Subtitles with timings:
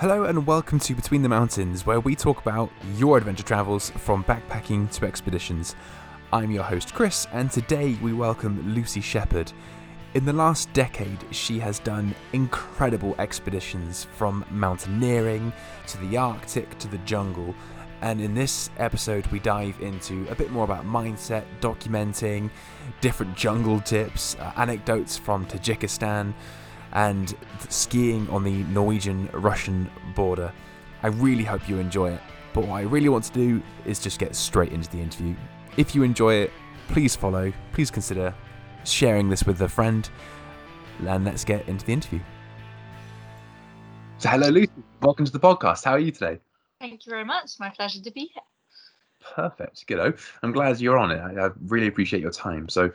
[0.00, 4.22] Hello and welcome to Between the Mountains, where we talk about your adventure travels from
[4.22, 5.74] backpacking to expeditions.
[6.32, 9.52] I'm your host Chris, and today we welcome Lucy Shepherd.
[10.14, 15.52] In the last decade, she has done incredible expeditions from mountaineering
[15.88, 17.52] to the Arctic to the jungle.
[18.00, 22.50] And in this episode, we dive into a bit more about mindset, documenting
[23.00, 26.34] different jungle tips, uh, anecdotes from Tajikistan,
[26.92, 27.34] and
[27.68, 30.52] skiing on the Norwegian Russian border.
[31.02, 32.20] I really hope you enjoy it.
[32.54, 35.34] But what I really want to do is just get straight into the interview.
[35.76, 36.52] If you enjoy it,
[36.88, 38.34] please follow, please consider
[38.84, 40.08] sharing this with a friend,
[41.06, 42.20] and let's get into the interview.
[44.18, 44.72] So, hello, Lucy.
[45.02, 45.84] Welcome to the podcast.
[45.84, 46.40] How are you today?
[46.80, 47.52] Thank you very much.
[47.60, 48.42] My pleasure to be here.
[49.34, 49.86] Perfect.
[49.86, 50.18] Good.
[50.42, 51.20] I'm glad you're on it.
[51.20, 52.68] I, I really appreciate your time.
[52.68, 52.90] So,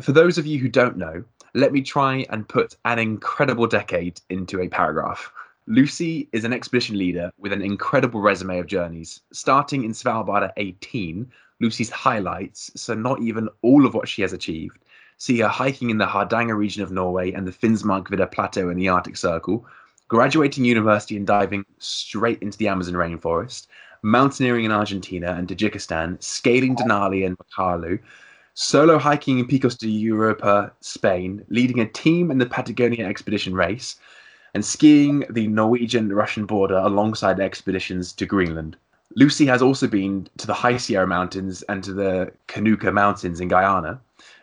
[0.00, 1.22] for those of you who don't know,
[1.54, 5.32] let me try and put an incredible decade into a paragraph.
[5.66, 9.20] Lucy is an expedition leader with an incredible resume of journeys.
[9.32, 11.30] Starting in Svalbard at 18,
[11.60, 14.78] Lucy's highlights, so not even all of what she has achieved,
[15.18, 18.88] see her hiking in the Hardanger region of Norway and the Finnmarksvidda Plateau in the
[18.88, 19.66] Arctic Circle,
[20.08, 23.66] graduating university and diving straight into the Amazon rainforest,
[24.02, 28.00] mountaineering in Argentina and Tajikistan, scaling Denali and Makalu,
[28.60, 33.96] solo hiking in Picos de Europa, Spain, leading a team in the Patagonia expedition race,
[34.52, 38.76] and skiing the Norwegian Russian border alongside expeditions to Greenland.
[39.16, 43.48] Lucy has also been to the High Sierra Mountains and to the Kanuku Mountains in
[43.48, 43.98] Guyana,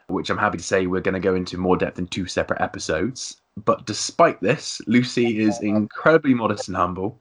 [0.08, 2.60] which I'm happy to say we're going to go into more depth in two separate
[2.60, 3.40] episodes.
[3.66, 7.20] But despite this, Lucy is incredibly modest and humble.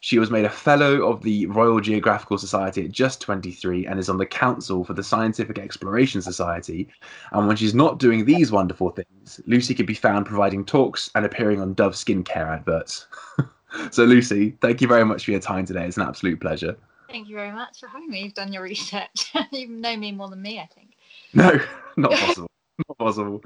[0.00, 4.08] She was made a Fellow of the Royal Geographical Society at just 23 and is
[4.08, 6.88] on the Council for the Scientific Exploration Society.
[7.32, 11.24] And when she's not doing these wonderful things, Lucy can be found providing talks and
[11.24, 13.08] appearing on Dove skincare adverts.
[13.90, 15.84] so, Lucy, thank you very much for your time today.
[15.84, 16.76] It's an absolute pleasure.
[17.10, 18.22] Thank you very much for having me.
[18.22, 19.32] You've done your research.
[19.50, 20.90] you know me more than me, I think.
[21.34, 21.58] No,
[21.96, 22.50] not possible.
[22.86, 23.42] not possible.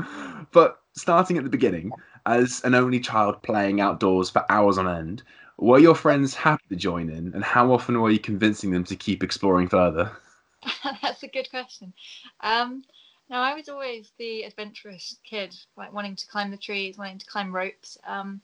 [0.53, 1.93] But starting at the beginning,
[2.27, 5.23] as an only child playing outdoors for hours on end,
[5.63, 8.97] were your friends happy to join in, and how often were you convincing them to
[8.97, 10.11] keep exploring further?
[11.03, 11.93] That's a good question.
[12.41, 12.83] Um,
[13.31, 17.27] no, I was always the adventurous kid, like wanting to climb the trees, wanting to
[17.27, 17.97] climb ropes.
[18.05, 18.41] Um,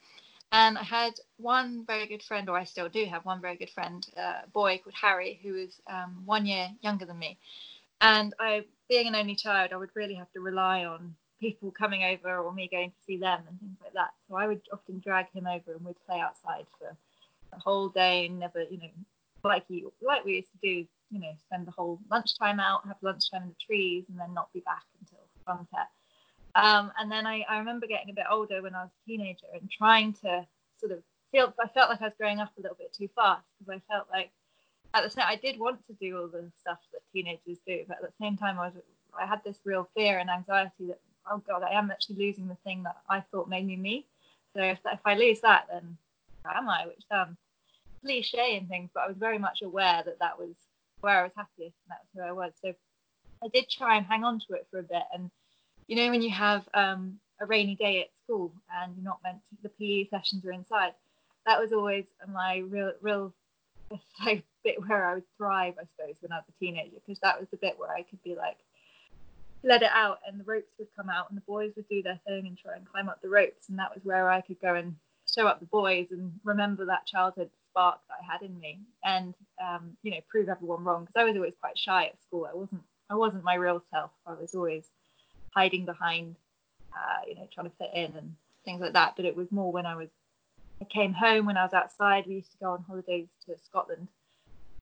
[0.52, 3.70] and I had one very good friend, or I still do have one very good
[3.70, 7.36] friend, uh, a boy called Harry, who was um, one year younger than me.
[8.00, 12.04] And I, being an only child, I would really have to rely on people coming
[12.04, 14.10] over or me going to see them and things like that.
[14.28, 16.96] So I would often drag him over and we'd play outside for
[17.52, 18.90] the whole day and never, you know,
[19.44, 22.96] like you like we used to do, you know, spend the whole lunchtime out, have
[23.02, 25.88] lunchtime in the trees, and then not be back until sunset.
[26.54, 29.46] Um, and then I, I remember getting a bit older when I was a teenager
[29.54, 30.46] and trying to
[30.78, 33.44] sort of feel I felt like I was growing up a little bit too fast
[33.58, 34.30] because I felt like
[34.94, 37.98] at the same I did want to do all the stuff that teenagers do, but
[37.98, 38.74] at the same time I was
[39.18, 41.00] I had this real fear and anxiety that
[41.30, 44.06] oh god I am actually losing the thing that I thought made me me.
[44.54, 45.96] So if, if I lose that, then
[46.56, 46.86] I?
[46.86, 47.36] Which sounds
[48.02, 50.54] cliche and things, but I was very much aware that that was
[51.00, 52.52] where I was happiest and that was who I was.
[52.62, 52.72] So
[53.42, 55.02] I did try and hang on to it for a bit.
[55.12, 55.30] And
[55.86, 59.38] you know, when you have um, a rainy day at school and you're not meant
[59.50, 60.92] to, the PE sessions are inside,
[61.46, 63.32] that was always my real, real
[64.24, 67.40] like, bit where I would thrive, I suppose, when I was a teenager, because that
[67.40, 68.58] was the bit where I could be like,
[69.64, 72.20] let it out and the ropes would come out and the boys would do their
[72.26, 74.74] thing and try and climb up the ropes and that was where I could go
[74.74, 74.94] and
[75.38, 79.34] show up the boys and remember that childhood spark that I had in me and
[79.62, 82.48] um, you know prove everyone wrong because I was always quite shy at school.
[82.50, 84.10] I wasn't I wasn't my real self.
[84.26, 84.84] I was always
[85.54, 86.36] hiding behind
[86.92, 88.34] uh, you know trying to fit in and
[88.64, 89.14] things like that.
[89.16, 90.08] But it was more when I was
[90.80, 92.26] I came home when I was outside.
[92.26, 94.08] We used to go on holidays to Scotland,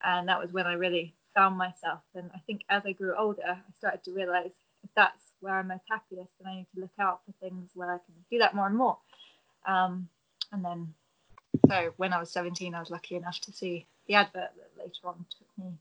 [0.03, 2.00] and that was when I really found myself.
[2.15, 4.53] And I think as I grew older, I started to realize
[4.84, 7.93] if that's where I'm most happiest, then I need to look out for things where
[7.93, 8.97] I can do that more and more.
[9.67, 10.08] Um,
[10.52, 10.94] and then,
[11.69, 15.06] so when I was 17, I was lucky enough to see the advert that later
[15.06, 15.72] on took me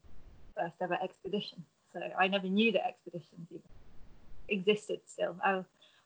[0.58, 1.64] first ever expedition.
[1.94, 3.64] So I never knew that expeditions even
[4.50, 5.36] existed still.
[5.44, 5.52] I,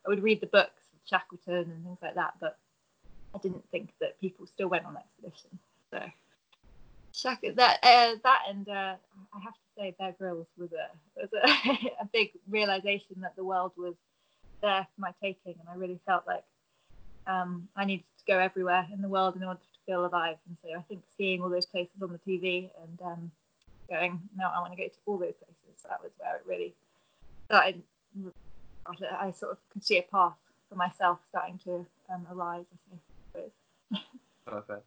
[0.05, 2.57] I would read the books Shackleton and things like that, but
[3.33, 5.59] I didn't think that people still went on expedition.
[5.91, 6.01] So
[7.11, 8.95] Shack- that uh, that and uh,
[9.33, 13.43] I have to say Bear Grylls was a was a, a big realization that the
[13.43, 13.95] world was
[14.61, 16.43] there for my taking, and I really felt like
[17.29, 20.37] um, I needed to go everywhere in the world in order to feel alive.
[20.47, 23.31] And so I think seeing all those places on the TV and um,
[23.89, 25.83] going, no, I want to go to all those places.
[25.87, 26.73] That was where it really
[27.45, 27.81] started.
[29.19, 30.33] I sort of could see a path
[30.67, 32.65] for myself starting to um, arise.
[34.45, 34.83] Perfect.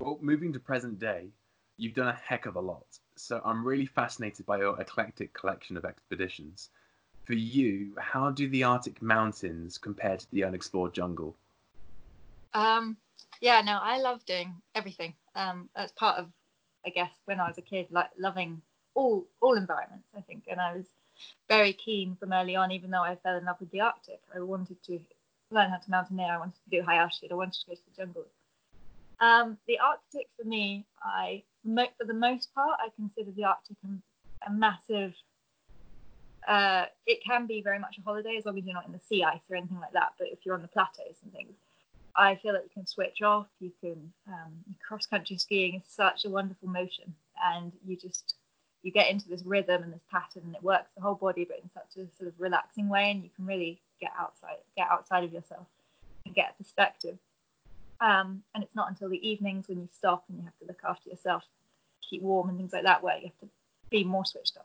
[0.00, 1.28] Well, moving to present day,
[1.76, 2.86] you've done a heck of a lot.
[3.16, 6.70] So I'm really fascinated by your eclectic collection of expeditions.
[7.24, 11.36] For you, how do the Arctic mountains compare to the unexplored jungle?
[12.54, 12.96] Um,
[13.40, 15.14] yeah, no, I love doing everything.
[15.34, 16.26] Um, that's part of,
[16.84, 18.62] I guess, when I was a kid, like loving
[18.94, 20.08] all all environments.
[20.16, 20.86] I think, and I was
[21.48, 22.72] very keen from early on.
[22.72, 24.98] Even though I fell in love with the Arctic, I wanted to
[25.50, 26.32] learn how to mountaineer.
[26.32, 27.32] I wanted to do high altitude.
[27.32, 28.26] I wanted to go to the jungle.
[29.20, 31.42] Um, the Arctic for me, I
[31.98, 35.14] for the most part, I consider the Arctic a, a massive.
[36.46, 39.00] Uh, it can be very much a holiday as long as you're not in the
[39.08, 40.12] sea ice or anything like that.
[40.18, 41.52] But if you're on the plateaus and things,
[42.18, 43.46] I feel that you can switch off.
[43.60, 44.52] You can um,
[44.86, 48.34] cross country skiing is such a wonderful motion, and you just
[48.82, 51.60] you get into this rhythm and this pattern, and it works the whole body, but
[51.62, 55.24] in such a sort of relaxing way, and you can really get outside, get outside
[55.24, 55.66] of yourself,
[56.26, 57.18] and get a perspective.
[58.00, 60.80] Um, and it's not until the evenings when you stop and you have to look
[60.88, 61.44] after yourself,
[62.08, 63.48] keep warm and things like that, where you have to
[63.90, 64.64] be more switched on.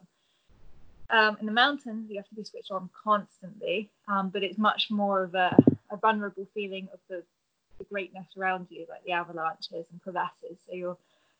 [1.09, 4.89] Um, in the mountains, you have to be switched on constantly, um, but it's much
[4.89, 5.55] more of a,
[5.91, 7.23] a, vulnerable feeling of the,
[7.77, 10.57] the greatness around you, like the avalanches and crevasses.
[10.67, 10.97] So you're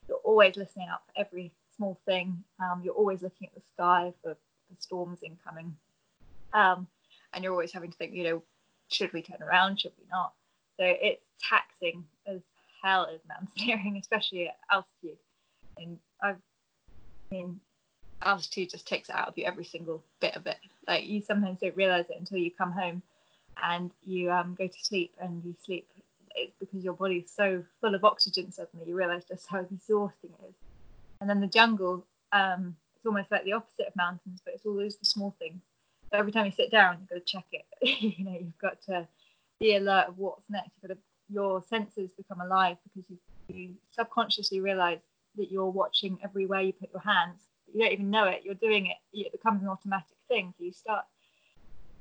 [0.08, 2.44] you're always listening out for every small thing.
[2.60, 5.74] Um, you're always looking at the sky for, for storms incoming,
[6.52, 6.86] um,
[7.32, 8.42] and you're always having to think, you know,
[8.88, 9.80] should we turn around?
[9.80, 10.32] Should we not?
[10.76, 12.40] So it's taxing as
[12.82, 15.18] hell as mountaineering, especially at altitude.
[15.78, 16.36] And I've,
[17.30, 17.60] I mean,
[18.22, 20.56] altitude just takes it out of you every single bit of it.
[20.86, 23.02] Like you sometimes don't realize it until you come home
[23.62, 25.88] and you um, go to sleep and you sleep.
[26.34, 30.48] It's because your body's so full of oxygen suddenly you realize just how exhausting it
[30.48, 30.54] is.
[31.20, 34.74] And then the jungle, um, it's almost like the opposite of mountains, but it's all
[34.74, 35.62] those the small things.
[36.10, 37.64] So every time you sit down, you've got to check it.
[38.18, 39.06] you know, you've got to
[39.60, 40.70] be alert of what's next.
[40.82, 41.00] You've got to,
[41.30, 44.98] your senses become alive because you, you subconsciously realize
[45.36, 47.40] that you're watching everywhere you put your hands.
[47.72, 48.42] You don't even know it.
[48.44, 48.96] You're doing it.
[49.12, 50.54] It becomes an automatic thing.
[50.58, 51.04] So you start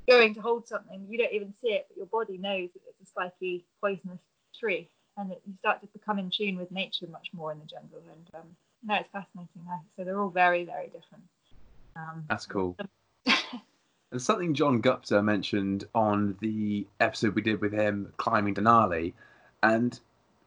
[0.08, 1.06] going to hold something.
[1.10, 4.20] You don't even see it, but your body knows that it's a spiky, poisonous
[4.60, 7.66] tree, and it, you start to become in tune with nature much more in the
[7.66, 8.02] jungle.
[8.12, 8.48] And um,
[8.86, 9.64] no, it's fascinating.
[9.96, 11.24] So they're all very, very different.
[11.96, 12.76] Um, That's cool.
[14.12, 19.14] and something John Gupta mentioned on the episode we did with him climbing Denali,
[19.62, 20.00] and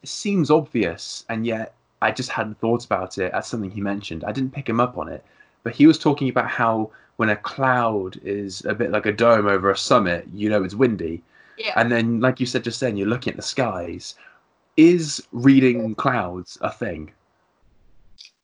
[0.03, 4.25] it seems obvious, and yet I just hadn't thought about it as something he mentioned.
[4.25, 5.25] I didn't pick him up on it,
[5.67, 9.49] but he was talking about how when a cloud is a bit like a dome
[9.49, 11.25] over a summit, you know it's windy.
[11.59, 11.73] Yeah.
[11.75, 14.15] And then, like you said just then, you're looking at the skies.
[14.77, 17.11] Is reading clouds a thing?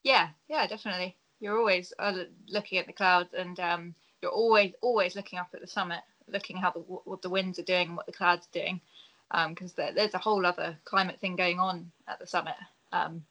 [0.02, 1.14] Yeah, yeah, definitely.
[1.38, 5.60] You're always uh, looking at the clouds, and um, you're always always looking up at
[5.60, 8.58] the summit, looking how the what the winds are doing and what the clouds are
[8.58, 8.80] doing,
[9.50, 12.56] because um, there, there's a whole other climate thing going on at the summit.
[12.90, 13.24] Um,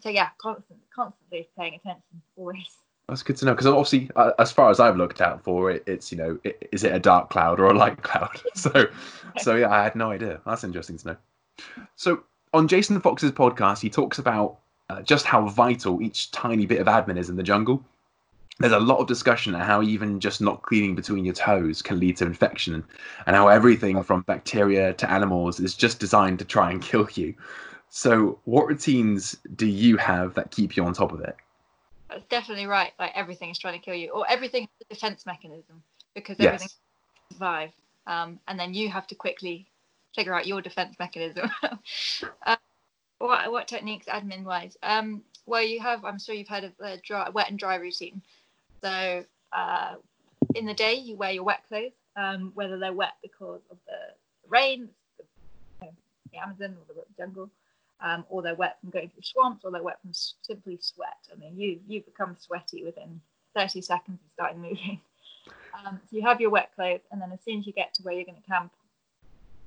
[0.00, 2.76] so yeah, constantly, constantly paying attention, always.
[3.08, 5.84] That's good to know because obviously, uh, as far as I've looked out for it,
[5.86, 8.40] it's you know, it, is it a dark cloud or a light cloud?
[8.54, 8.86] so,
[9.38, 10.40] so yeah, I had no idea.
[10.46, 11.16] That's interesting to know.
[11.96, 12.24] So
[12.54, 14.58] on Jason Fox's podcast, he talks about
[14.88, 17.84] uh, just how vital each tiny bit of admin is in the jungle.
[18.60, 21.98] There's a lot of discussion on how even just not cleaning between your toes can
[21.98, 22.84] lead to infection,
[23.26, 27.34] and how everything from bacteria to animals is just designed to try and kill you.
[27.90, 31.36] So, what routines do you have that keep you on top of it?
[32.08, 32.92] That's definitely right.
[32.98, 35.82] Like everything is trying to kill you, or everything is a defense mechanism
[36.14, 36.78] because everything yes.
[37.32, 37.70] survive,
[38.06, 39.66] um, and then you have to quickly
[40.14, 41.50] figure out your defense mechanism.
[42.46, 42.56] uh,
[43.18, 44.76] what what techniques admin wise?
[44.82, 46.04] Um, well, you have.
[46.04, 48.22] I'm sure you've heard of the dry, wet and dry routine.
[48.82, 49.94] So, uh,
[50.54, 54.48] in the day, you wear your wet clothes, um, whether they're wet because of the
[54.48, 54.88] rain,
[55.80, 55.88] the,
[56.32, 57.50] the Amazon or the jungle
[58.04, 61.16] um, or they're wet from going through swamps, or they're wet from simply sweat.
[61.32, 63.20] I mean, you you become sweaty within
[63.56, 65.00] 30 seconds of starting moving.
[65.84, 68.02] Um, so you have your wet clothes, and then as soon as you get to
[68.04, 68.70] where you're going to camp,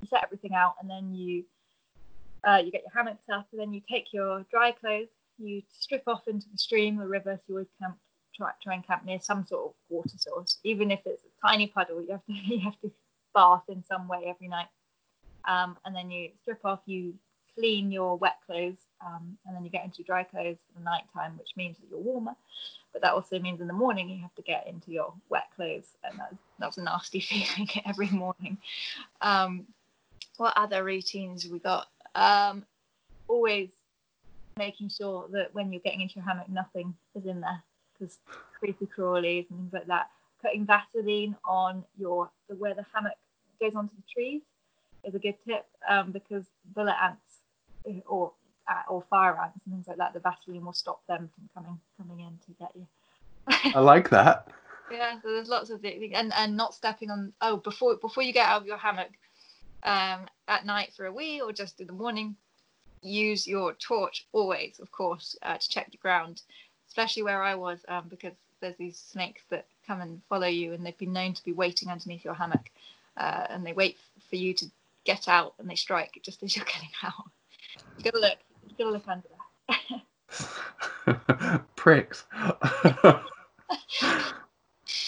[0.02, 1.44] you set everything out, and then you
[2.48, 6.04] uh, you get your hammocks up, and then you take your dry clothes, you strip
[6.08, 7.36] off into the stream, the river.
[7.36, 7.98] So you always camp,
[8.34, 11.68] try, try and camp near some sort of water source, even if it's a tiny
[11.68, 12.02] puddle.
[12.02, 12.92] You have to you have to
[13.36, 14.70] bath in some way every night,
[15.46, 16.80] um, and then you strip off.
[16.86, 17.16] You
[17.58, 21.04] clean your wet clothes um, and then you get into dry clothes for the night
[21.14, 22.36] time, which means that you're warmer.
[22.94, 25.88] But that also means in the morning you have to get into your wet clothes,
[26.04, 28.58] and that's, that's a nasty feeling every morning.
[29.22, 29.66] Um,
[30.38, 31.88] what other routines we got?
[32.16, 32.66] Um,
[33.28, 33.70] always
[34.58, 38.18] making sure that when you're getting into your hammock, nothing is in there because
[38.58, 40.10] creepy crawlies and things like that.
[40.42, 43.14] Putting Vaseline on your where the hammock
[43.60, 44.42] goes onto the trees
[45.04, 46.46] is a good tip um, because
[46.76, 47.27] bullet ants
[48.08, 48.32] or
[48.68, 51.80] uh, or fire ants and things like that, the Vaseline will stop them from coming
[51.98, 52.88] coming in to get you.
[53.76, 54.48] I like that.
[54.90, 57.34] Yeah, so there's lots of things, and and not stepping on.
[57.42, 59.10] Oh, before before you get out of your hammock,
[59.84, 62.38] um, at night for a wee or just in the morning,
[63.02, 66.42] use your torch always, of course, uh, to check the ground,
[66.88, 70.86] especially where I was, um, because there's these snakes that come and follow you, and
[70.86, 72.70] they've been known to be waiting underneath your hammock,
[73.18, 73.98] uh, and they wait
[74.30, 74.66] for you to
[75.04, 77.14] get out, and they strike just as you're getting out.
[77.98, 78.38] You gotta look.
[78.68, 79.28] You gotta look under
[81.06, 81.64] there.
[81.76, 82.26] Pricks.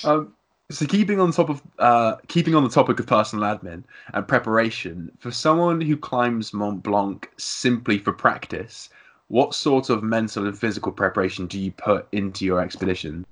[0.04, 0.34] um,
[0.72, 5.12] so keeping on top of uh, keeping on the topic of personal admin and preparation
[5.20, 8.90] for someone who climbs Mont Blanc simply for practice,
[9.28, 13.26] what sort of mental and physical preparation do you put into your expeditions?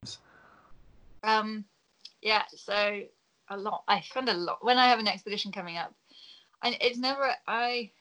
[1.24, 1.66] Um,
[2.22, 3.02] yeah, so
[3.50, 3.84] a lot.
[3.88, 5.94] I spend a lot when I have an expedition coming up,
[6.64, 7.92] and it's never I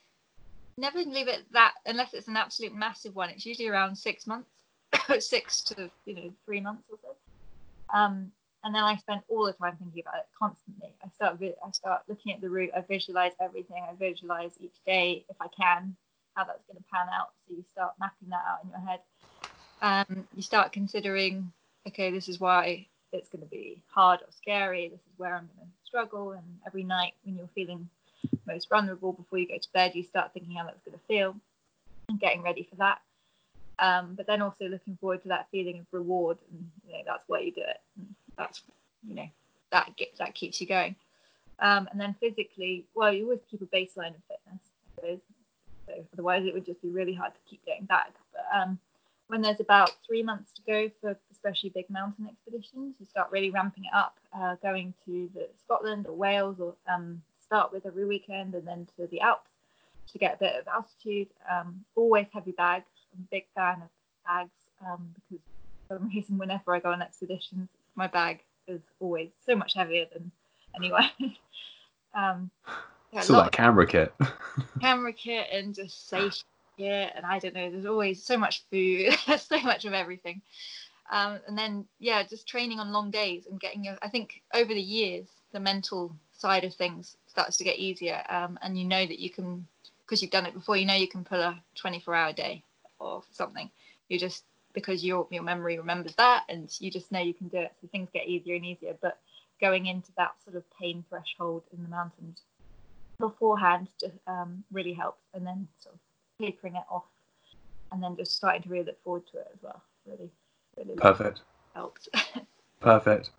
[0.78, 3.30] never leave it that unless it's an absolute massive one.
[3.30, 4.50] It's usually around six months,
[5.18, 7.96] six to you know three months or so.
[7.96, 8.32] Um,
[8.64, 10.92] and then I spend all the time thinking about it constantly.
[11.04, 12.70] I start I start looking at the route.
[12.76, 13.84] I visualize everything.
[13.88, 15.96] I visualize each day if I can
[16.36, 17.30] how that's going to pan out.
[17.48, 19.00] So you start mapping that out in your head.
[19.82, 21.50] Um, you start considering,
[21.88, 24.88] okay, this is why it's going to be hard or scary.
[24.88, 26.32] This is where I'm going to struggle.
[26.32, 27.88] And every night when you're feeling
[28.46, 31.36] most vulnerable before you go to bed, you start thinking how that's going to feel
[32.08, 33.00] and getting ready for that.
[33.78, 37.24] Um, but then also looking forward to that feeling of reward, and you know that's
[37.26, 37.80] why you do it.
[37.98, 38.62] And that's
[39.06, 39.28] you know
[39.70, 40.96] that gets, that keeps you going.
[41.58, 44.60] Um, and then physically, well, you always keep a baseline of fitness.
[45.00, 45.20] So
[46.12, 48.12] otherwise, it would just be really hard to keep getting back.
[48.32, 48.78] But um,
[49.28, 53.50] when there's about three months to go for especially big mountain expeditions, you start really
[53.50, 58.04] ramping it up, uh, going to the Scotland or Wales, or um, start with every
[58.04, 59.50] weekend and then to the Alps
[60.12, 61.28] to get a bit of altitude.
[61.50, 62.86] Um, always heavy bags.
[63.14, 63.88] I'm a big fan of
[64.26, 64.50] bags
[64.86, 65.44] um, because
[65.88, 70.06] for some reason, whenever I go on expeditions, my bag is always so much heavier
[70.12, 70.30] than
[70.74, 71.10] anyone.
[72.14, 72.50] um,
[73.12, 74.12] yeah, so like camera kit.
[74.80, 76.42] camera kit and just safe
[76.76, 77.70] kit, and I don't know.
[77.70, 80.42] There's always so much food, so much of everything.
[81.10, 83.96] Um, and then yeah, just training on long days and getting your.
[84.02, 88.58] I think over the years, the mental side of things starts to get easier, um,
[88.62, 89.66] and you know that you can
[90.00, 90.76] because you've done it before.
[90.76, 92.62] You know you can pull a 24-hour day
[92.98, 93.70] or something.
[94.08, 97.58] You just because your your memory remembers that, and you just know you can do
[97.58, 97.72] it.
[97.80, 98.96] So things get easier and easier.
[99.00, 99.18] But
[99.60, 102.42] going into that sort of pain threshold in the mountains
[103.18, 106.00] beforehand just um, really helps, and then sort of
[106.40, 107.04] tapering it off,
[107.92, 109.82] and then just starting to really look forward to it as well.
[110.06, 110.30] Really,
[110.76, 111.40] really perfect
[111.74, 112.08] helps.
[112.80, 113.30] perfect.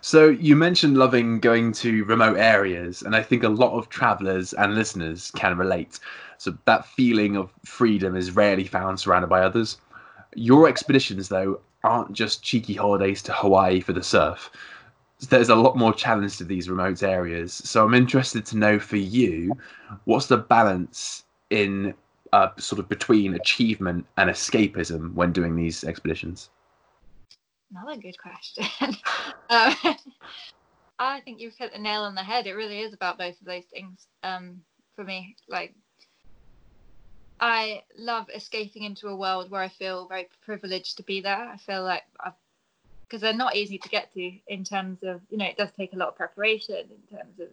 [0.00, 4.52] So you mentioned loving going to remote areas, and I think a lot of travelers
[4.52, 5.98] and listeners can relate.
[6.38, 9.78] So that feeling of freedom is rarely found surrounded by others.
[10.34, 14.50] Your expeditions, though, aren't just cheeky holidays to Hawaii for the surf.
[15.28, 17.52] There's a lot more challenge to these remote areas.
[17.52, 19.52] So I'm interested to know for you,
[20.04, 21.94] what's the balance in
[22.32, 26.50] uh, sort of between achievement and escapism when doing these expeditions?
[27.74, 28.64] Another good question.
[29.50, 29.96] um,
[30.98, 32.46] I think you've hit the nail on the head.
[32.46, 34.60] It really is about both of those things um,
[34.94, 35.36] for me.
[35.48, 35.74] Like
[37.40, 41.36] I love escaping into a world where I feel very privileged to be there.
[41.36, 42.02] I feel like
[43.08, 45.92] because they're not easy to get to in terms of you know it does take
[45.92, 47.48] a lot of preparation in terms of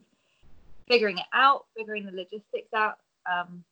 [0.88, 2.98] figuring it out, figuring the logistics out.
[3.32, 3.64] Um,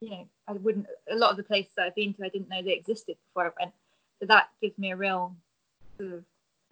[0.00, 2.48] you know, I wouldn't a lot of the places that I've been to I didn't
[2.48, 3.74] know they existed before I went,
[4.20, 5.34] so that gives me a real
[5.98, 6.24] sort of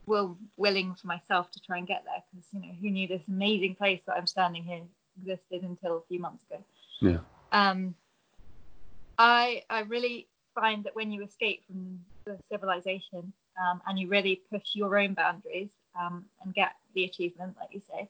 [0.06, 3.22] will willing for myself to try and get there because you know who knew this
[3.28, 4.82] amazing place that I'm standing here
[5.20, 6.62] existed until a few months ago.
[7.00, 7.18] Yeah.
[7.52, 7.94] Um,
[9.18, 14.42] I I really find that when you escape from the civilization um, and you really
[14.50, 15.68] push your own boundaries
[15.98, 18.08] um, and get the achievement, like you say,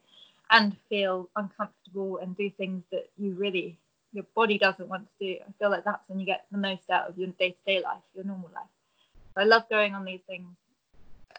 [0.51, 3.77] and feel uncomfortable and do things that you really
[4.13, 6.89] your body doesn't want to do, I feel like that's when you get the most
[6.89, 8.71] out of your day-to-day life, your normal life.
[9.35, 10.47] So I love going on these things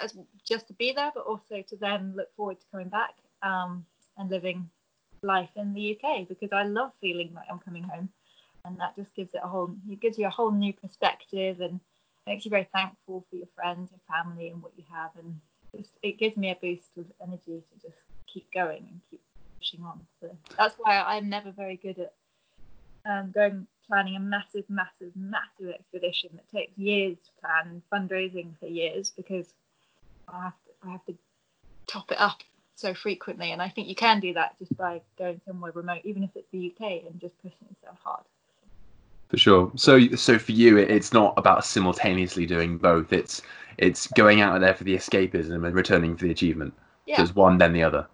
[0.00, 3.84] as just to be there, but also to then look forward to coming back um,
[4.16, 4.68] and living
[5.22, 8.08] life in the UK because I love feeling like I'm coming home.
[8.64, 11.80] And that just gives it a whole it gives you a whole new perspective and
[12.26, 15.10] makes you very thankful for your friends your family and what you have.
[15.18, 15.40] And
[15.74, 19.22] just, it gives me a boost of energy to just keep going and keep
[19.58, 20.00] pushing on.
[20.20, 22.12] So that's why i'm never very good at
[23.06, 28.58] um, going planning a massive massive massive expedition that takes years to plan and fundraising
[28.58, 29.54] for years because
[30.32, 31.14] i have to i have to
[31.86, 32.38] top it up
[32.74, 36.22] so frequently and i think you can do that just by going somewhere remote even
[36.22, 38.24] if it's the uk and just pushing yourself hard
[39.28, 39.70] For sure.
[39.76, 43.12] So, so for you, it's not about simultaneously doing both.
[43.12, 43.42] It's
[43.76, 46.72] it's going out there for the escapism and returning for the achievement.
[47.04, 47.18] Yeah.
[47.18, 48.06] There's one, then the other.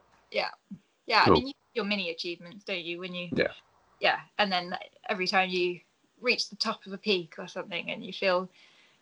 [1.07, 1.35] Yeah, Cool.
[1.35, 2.99] I mean, you have your mini achievements, don't you?
[2.99, 3.53] When you Yeah.
[4.01, 4.77] yeah, and then
[5.09, 5.81] every time you
[6.21, 8.49] reach the top of a peak or something, and you feel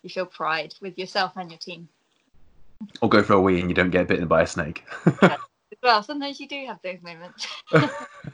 [0.01, 1.87] you feel pride with yourself and your team
[3.01, 4.83] Or go for a wee and you don't get bitten by a snake.
[5.21, 5.37] as
[5.83, 6.03] well.
[6.03, 7.47] Sometimes you do have those moments.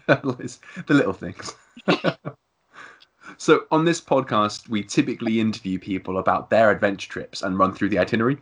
[0.08, 1.56] The little things.
[3.38, 7.90] so on this podcast, we typically interview people about their adventure trips and run through
[7.90, 8.38] the itinerary.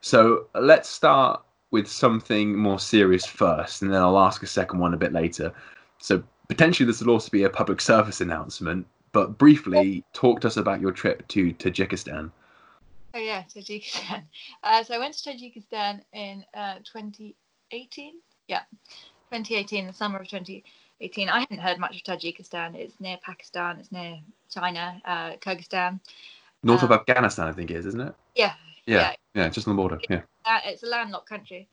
[0.00, 4.94] So let's start with something more serious first, and then I'll ask a second one
[4.94, 5.52] a bit later.
[5.98, 10.56] So potentially this will also be a public service announcement, but briefly talk to us
[10.56, 12.30] about your trip to Tajikistan.
[13.14, 14.22] Oh yeah, Tajikistan.
[14.64, 18.14] Uh, so I went to Tajikistan in uh, 2018.
[18.48, 18.60] Yeah,
[19.30, 21.28] 2018, the summer of 2018.
[21.28, 22.74] I hadn't heard much of Tajikistan.
[22.74, 23.78] It's near Pakistan.
[23.80, 24.18] It's near
[24.50, 26.00] China, uh, Kyrgyzstan.
[26.62, 28.14] North Um, of Afghanistan, I think it is, isn't it?
[28.36, 28.54] Yeah,
[28.86, 30.00] Yeah, yeah, just on the border.
[30.08, 30.22] Yeah.
[30.44, 31.68] uh, it's a landlocked country,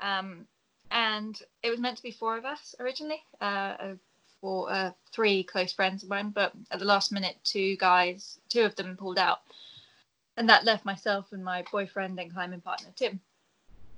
[0.00, 0.46] um,
[0.90, 3.44] and it was meant to be four of us originally, uh,
[3.80, 3.94] uh,
[4.40, 6.28] for uh, three close friends of mine.
[6.30, 9.38] But at the last minute, two guys, two of them pulled out,
[10.36, 13.20] and that left myself and my boyfriend and climbing partner Tim.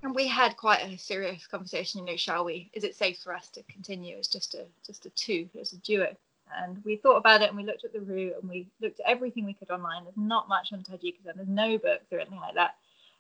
[0.03, 2.01] And we had quite a serious conversation.
[2.01, 2.71] You know, shall we?
[2.73, 5.79] Is it safe for us to continue as just a just a two, as a
[5.79, 6.15] duo?
[6.57, 9.11] And we thought about it, and we looked at the route, and we looked at
[9.11, 10.05] everything we could online.
[10.05, 11.35] There's not much on Tajikistan.
[11.35, 12.77] There's no books or anything like that.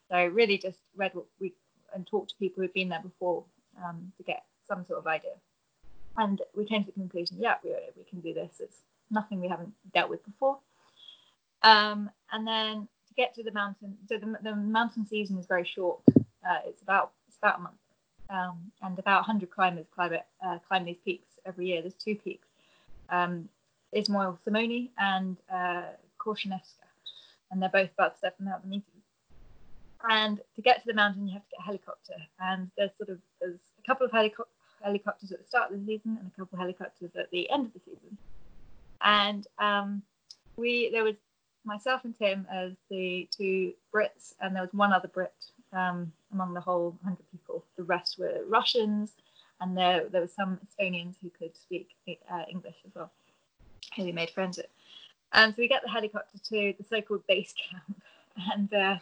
[0.09, 1.53] So I really just read what we
[1.95, 3.43] and talked to people who'd been there before
[3.85, 5.33] um, to get some sort of idea.
[6.17, 8.61] And we came to the conclusion, yeah, we, we can do this.
[8.61, 8.79] It's
[9.11, 10.59] nothing we haven't dealt with before.
[11.63, 16.01] Um, and then get to the mountain, so the, the mountain season is very short.
[16.17, 17.77] Uh, it's about it's about a month,
[18.31, 21.81] um, and about 100 climbers climb it, uh, climb these peaks every year.
[21.81, 22.47] There's two peaks,
[23.11, 23.49] um,
[23.93, 25.83] Ismoil Somoni and uh,
[27.53, 28.83] and they're both about 7,000 meters
[30.09, 32.15] and to get to the mountain you have to get a helicopter.
[32.41, 34.47] And there's sort of there's a couple of helico-
[34.83, 37.67] helicopters at the start of the season and a couple of helicopters at the end
[37.67, 38.17] of the season.
[39.01, 40.03] And um,
[40.57, 41.17] we there was
[41.67, 45.35] myself and tim as the two brits and there was one other brit
[45.73, 49.13] um, among the whole 100 people the rest were russians
[49.61, 51.89] and there there were some estonians who could speak
[52.31, 53.11] uh, english as well
[53.97, 54.67] who we made friends with
[55.33, 58.03] and so we get the helicopter to the so-called base camp
[58.53, 58.97] and uh,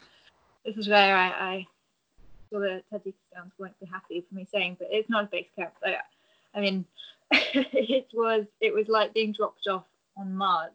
[0.65, 1.67] this is where I, I
[2.51, 5.73] saw the Tajikistanis won't be happy for me saying, but it's not a base camp.
[5.83, 5.93] So,
[6.55, 6.85] I mean,
[7.31, 9.85] it was it was like being dropped off
[10.17, 10.73] on Mars.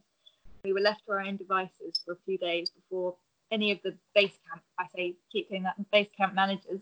[0.63, 3.15] We were left to our own devices for a few days before
[3.51, 4.61] any of the base camp.
[4.77, 6.81] I say keep saying that base camp managers.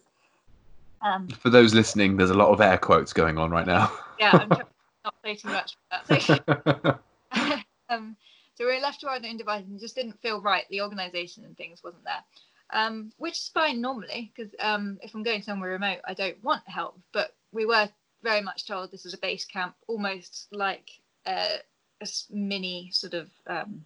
[1.02, 3.92] Um, For those listening, there's a lot of air quotes going on right now.
[4.20, 4.70] yeah, I'm not
[5.06, 5.78] to say too much.
[6.08, 7.00] For that.
[7.32, 7.60] So,
[7.90, 8.16] um,
[8.56, 10.66] so we were left to our own devices and just didn't feel right.
[10.70, 12.24] The organisation and things wasn't there
[12.72, 16.68] um, which is fine normally because um, if I'm going somewhere remote, I don't want
[16.68, 17.00] help.
[17.14, 17.90] But we were
[18.24, 20.90] very much told this is a base camp, almost like
[21.26, 21.60] a,
[22.02, 23.86] a mini sort of um,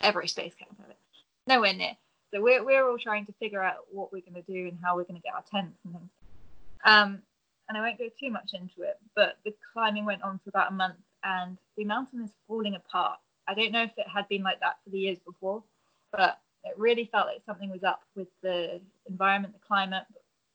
[0.00, 0.76] Everest base camp.
[0.78, 0.96] of it.
[1.46, 1.96] Nowhere near.
[2.32, 4.96] So we're, we're all trying to figure out what we're going to do and how
[4.96, 6.10] we're going to get our tents and things.
[6.84, 7.22] Um,
[7.68, 10.72] and I won't go too much into it, but the climbing went on for about
[10.72, 13.18] a month and the mountain is falling apart.
[13.46, 15.62] I don't know if it had been like that for the years before,
[16.12, 20.04] but it really felt like something was up with the environment, the climate,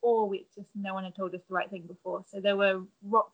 [0.01, 2.23] or we just no one had told us the right thing before.
[2.31, 3.31] So there were rock,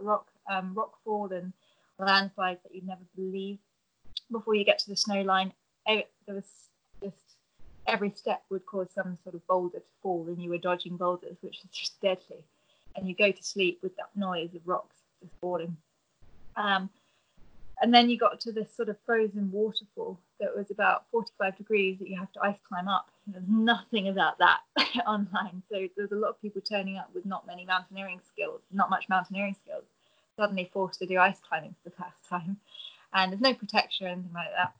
[0.00, 1.52] rock, um, rock fall and
[1.98, 3.58] landslides that you'd never believe
[4.30, 5.52] before you get to the snow line.
[5.86, 6.68] There was
[7.02, 7.36] just
[7.86, 11.36] every step would cause some sort of boulder to fall, and you were dodging boulders,
[11.40, 12.44] which is just deadly.
[12.96, 15.76] And you go to sleep with that noise of rocks just falling.
[16.56, 16.90] Um,
[17.82, 21.98] and then you got to this sort of frozen waterfall that was about 45 degrees
[21.98, 23.10] that you have to ice climb up.
[23.26, 24.60] There's nothing about that
[25.06, 25.62] online.
[25.70, 29.08] So there's a lot of people turning up with not many mountaineering skills, not much
[29.08, 29.84] mountaineering skills,
[30.36, 32.56] suddenly forced to do ice climbing for the first time.
[33.12, 34.74] And there's no protection or anything like that.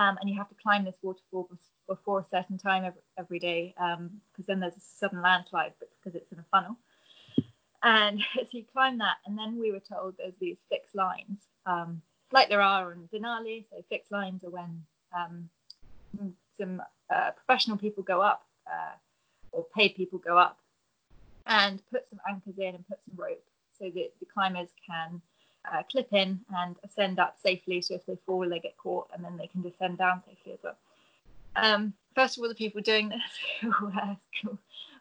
[0.00, 3.38] Um, and you have to climb this waterfall bef- before a certain time every, every
[3.38, 6.76] day because then there's a sudden landslide because it's in a funnel.
[7.82, 12.02] And so you climb that, and then we were told there's these fixed lines, um,
[12.32, 13.64] like there are on Denali.
[13.70, 14.82] So fixed lines are when
[15.16, 15.48] um,
[16.60, 16.82] some
[17.14, 18.94] uh, professional people go up uh,
[19.52, 20.58] or paid people go up
[21.46, 23.42] and put some anchors in and put some rope
[23.78, 25.20] so that the climbers can
[25.70, 27.80] uh, clip in and ascend up safely.
[27.82, 30.58] So if they fall, they get caught, and then they can descend down safely as
[30.62, 30.76] well.
[31.56, 34.16] Um, first of all, the people doing this were,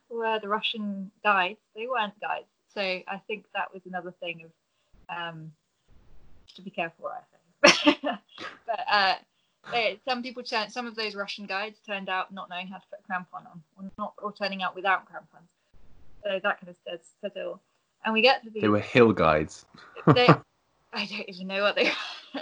[0.10, 1.60] were the Russian guides.
[1.76, 2.48] They weren't guides.
[2.74, 5.52] So I think that was another thing of um,
[6.56, 7.22] to be careful I
[7.72, 8.02] think,
[8.66, 9.16] but uh,
[9.72, 12.84] they, some people, turn, some of those Russian guides turned out not knowing how to
[12.90, 15.50] put a crampon on, or not, or turning out without crampons.
[16.24, 17.62] So that kind of says, says it all.
[18.08, 18.62] And we get to these.
[18.62, 19.66] They were hill guides.
[20.08, 20.28] they,
[20.94, 21.92] I don't even know what they.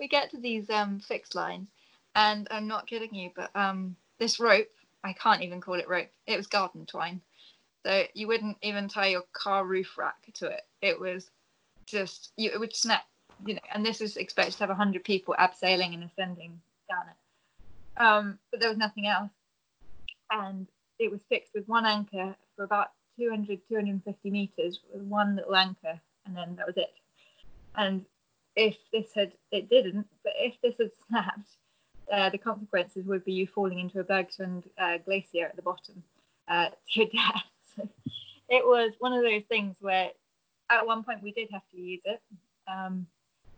[0.00, 1.68] we get to these um, fixed lines,
[2.16, 4.66] and I'm not kidding you, but um, this rope,
[5.04, 6.08] I can't even call it rope.
[6.26, 7.20] It was garden twine.
[7.86, 10.62] So you wouldn't even tie your car roof rack to it.
[10.82, 11.30] It was
[11.86, 12.50] just you.
[12.52, 13.04] It would snap,
[13.46, 13.60] you know.
[13.72, 18.02] And this is expected to have hundred people abseiling and ascending down it.
[18.02, 19.30] Um, but there was nothing else,
[20.32, 20.66] and
[20.98, 26.00] it was fixed with one anchor for about 200, 250 meters with one little anchor,
[26.26, 26.94] and then that was it.
[27.76, 28.04] And
[28.56, 31.48] if this had, it didn't, but if this had snapped,
[32.12, 36.02] uh, the consequences would be you falling into a bergschrund uh, glacier at the bottom
[36.48, 37.42] uh, to your death.
[37.76, 37.88] So
[38.48, 40.10] it was one of those things where
[40.70, 42.20] at one point we did have to use it,
[42.68, 43.06] um,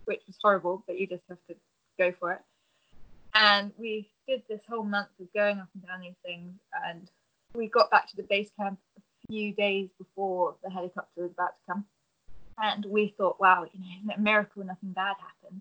[0.05, 1.57] which was horrible, but you just have to
[1.99, 2.41] go for it.
[3.35, 6.55] And we did this whole month of going up and down these things,
[6.87, 7.11] and
[7.55, 8.79] we got back to the base camp
[9.29, 11.85] few days before the helicopter was about to come.
[12.59, 15.61] And we thought, wow, you know, isn't it a miracle nothing bad happened?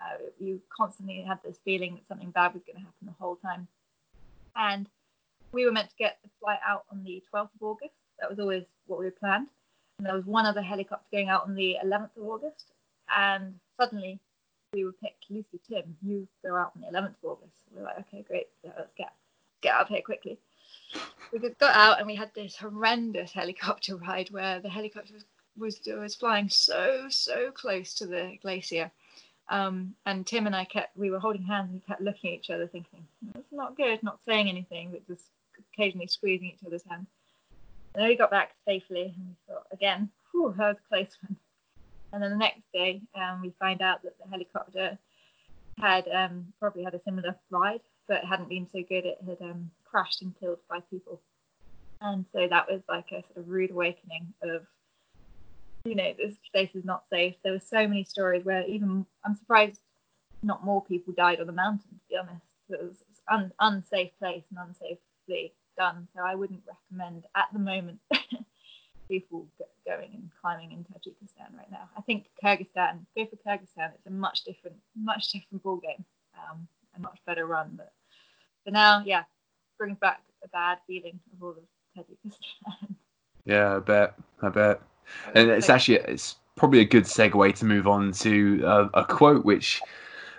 [0.00, 3.36] Uh, you constantly had this feeling that something bad was going to happen the whole
[3.36, 3.66] time.
[4.54, 4.88] And
[5.52, 7.94] we were meant to get the flight out on the 12th of August.
[8.20, 9.48] That was always what we had planned.
[9.98, 12.66] And there was one other helicopter going out on the 11th of August.
[13.16, 14.20] And suddenly
[14.72, 17.52] we were picked, Lucy, Tim, you go out on the 11th of August.
[17.74, 19.12] We are like, okay, great, let's get,
[19.62, 20.38] get out of here quickly.
[21.32, 25.24] We got out and we had this horrendous helicopter ride where the helicopter was,
[25.58, 28.90] was, was flying so, so close to the glacier
[29.50, 32.40] um, and Tim and I kept, we were holding hands and we kept looking at
[32.40, 35.24] each other, thinking, it's not good, not saying anything, but just
[35.72, 37.06] occasionally squeezing each other's hand.
[37.94, 41.16] And then we got back safely and we thought, again, whew, that was a close
[41.22, 41.36] one.
[42.12, 44.98] And then the next day, um, we find out that the helicopter
[45.78, 49.04] had um, probably had a similar ride, but hadn't been so good.
[49.04, 51.20] It had um, crashed and killed five people.
[52.00, 54.66] And so that was like a sort of rude awakening of
[55.84, 59.34] you know this place is not safe there were so many stories where even i'm
[59.34, 59.80] surprised
[60.42, 62.96] not more people died on the mountain to be honest it was
[63.28, 67.98] an unsafe place and unsafely done so i wouldn't recommend at the moment
[69.08, 69.46] people
[69.86, 74.10] going and climbing in tajikistan right now i think kyrgyzstan go for kyrgyzstan it's a
[74.10, 76.04] much different much different ball game
[76.36, 77.92] um, a much better run but
[78.64, 79.22] for now yeah
[79.78, 81.56] brings back a bad feeling of all of
[81.96, 82.94] tajikistan
[83.44, 84.80] yeah i bet i bet.
[85.34, 89.44] And it's actually it's probably a good segue to move on to uh, a quote
[89.44, 89.80] which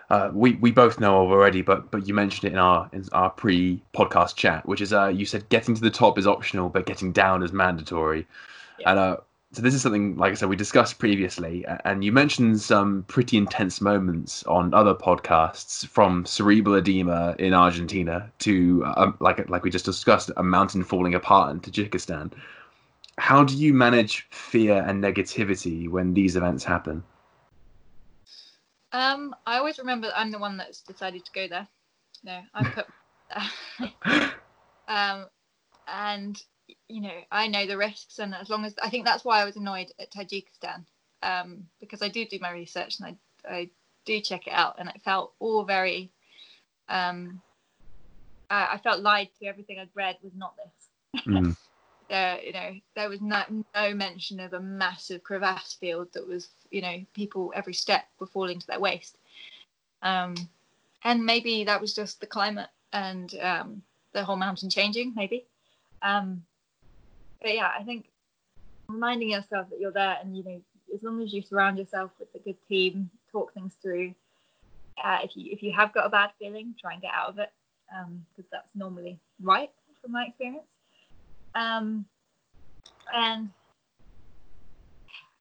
[0.10, 3.06] uh, we we both know of already, but but you mentioned it in our in
[3.12, 6.86] our pre-podcast chat, which is uh, you said getting to the top is optional, but
[6.88, 8.26] getting down is mandatory,
[8.80, 8.90] yeah.
[8.90, 9.18] and uh,
[9.52, 13.38] so this is something like I said we discussed previously, and you mentioned some pretty
[13.38, 19.70] intense moments on other podcasts, from cerebral edema in Argentina to um, like like we
[19.70, 22.32] just discussed, a mountain falling apart in Tajikistan
[23.20, 27.04] how do you manage fear and negativity when these events happen?
[28.92, 31.68] Um, I always remember I'm the one that's decided to go there.
[32.24, 32.86] No, I put.
[34.88, 35.28] um,
[35.88, 36.42] and
[36.90, 39.46] you know, I know the risks, and as long as I think that's why I
[39.46, 40.84] was annoyed at Tajikistan,
[41.24, 43.70] um, because I do do my research and I I
[44.06, 46.12] do check it out, and it felt all very.
[46.90, 47.42] Um,
[48.50, 49.46] I, I felt lied to.
[49.46, 51.24] Everything I'd read was not this.
[51.26, 51.56] Mm.
[52.10, 53.44] there you know there was no,
[53.76, 58.28] no mention of a massive crevasse field that was you know people every step were
[58.28, 59.18] falling to their waist
[60.02, 60.36] um,
[61.04, 63.82] and maybe that was just the climate and um,
[64.14, 65.46] the whole mountain changing maybe
[66.02, 66.44] um,
[67.42, 68.06] but yeah i think
[68.88, 70.62] reminding yourself that you're there and you know
[70.94, 74.14] as long as you surround yourself with a good team talk things through
[75.04, 77.40] uh, if you if you have got a bad feeling try and get out of
[77.40, 77.52] it
[77.88, 79.72] because um, that's normally right
[80.02, 80.66] from my experience
[81.56, 82.06] um,
[83.14, 83.50] and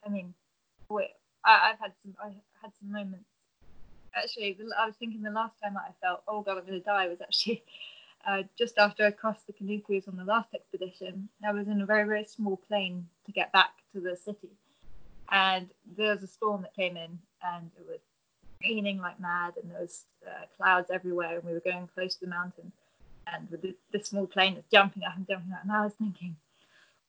[0.05, 0.35] I mean,
[0.89, 1.11] wait,
[1.45, 2.29] I, have had some, I
[2.63, 3.29] had some moments.
[4.15, 7.09] Actually, I was thinking the last time I felt, oh god, I'm going to die,
[7.09, 7.63] was actually
[8.29, 11.29] uh, just after I crossed the Kanukus on the last expedition.
[11.47, 14.51] I was in a very, very small plane to get back to the city,
[15.31, 18.01] and there was a storm that came in, and it was
[18.63, 22.27] raining like mad, and there was uh, clouds everywhere, and we were going close to
[22.27, 22.71] the mountain
[23.33, 25.61] and with the, small plane that's jumping up and jumping up.
[25.63, 26.37] And I was thinking,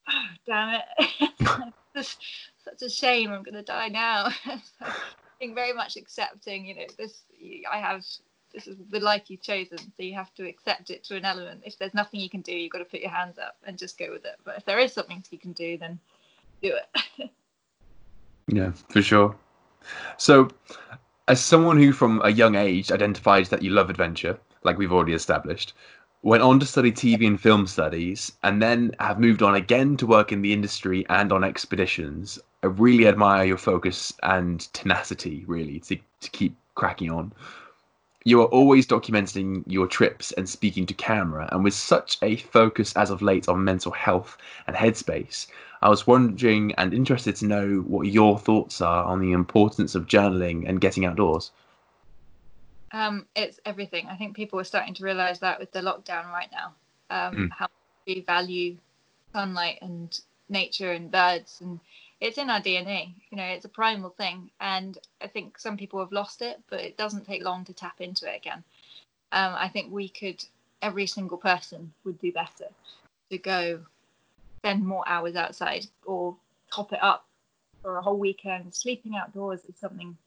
[0.10, 2.18] oh, damn it, this
[2.64, 3.32] such a shame.
[3.32, 4.30] I'm going to die now.
[4.46, 4.92] so,
[5.40, 7.22] being very much accepting, you know, this
[7.72, 8.04] I have.
[8.54, 11.62] This is the life you've chosen, so you have to accept it to an element.
[11.66, 13.98] If there's nothing you can do, you've got to put your hands up and just
[13.98, 14.36] go with it.
[14.44, 16.00] But if there is something you can do, then
[16.62, 17.32] do it.
[18.48, 19.36] yeah, for sure.
[20.18, 20.50] So,
[21.28, 25.14] As someone who, from a young age, identifies that you love adventure, like we've already
[25.14, 25.74] established,
[26.24, 30.08] went on to study TV and film studies, and then have moved on again to
[30.08, 32.40] work in the industry and on expeditions.
[32.64, 37.32] I really admire your focus and tenacity, really, to, to keep cracking on.
[38.26, 42.94] You are always documenting your trips and speaking to camera, and with such a focus
[42.96, 45.48] as of late on mental health and headspace,
[45.82, 50.08] I was wondering and interested to know what your thoughts are on the importance of
[50.08, 51.52] journaling and getting outdoors.
[52.92, 54.08] Um, it's everything.
[54.08, 56.74] I think people are starting to realize that with the lockdown right now,
[57.10, 57.50] um, mm.
[57.52, 57.68] how
[58.06, 58.78] we value
[59.32, 61.80] sunlight and nature and birds, and
[62.22, 63.14] it's in our DNA.
[63.30, 66.82] You know, it's a primal thing, and I think some people have lost it, but
[66.82, 68.64] it doesn't take long to tap into it again.
[69.32, 70.44] Um, I think we could,
[70.82, 72.66] every single person would do better
[73.30, 73.82] to go
[74.60, 76.36] spend more hours outside or
[76.74, 77.26] top it up
[77.82, 78.74] for a whole weekend.
[78.74, 80.18] Sleeping outdoors is something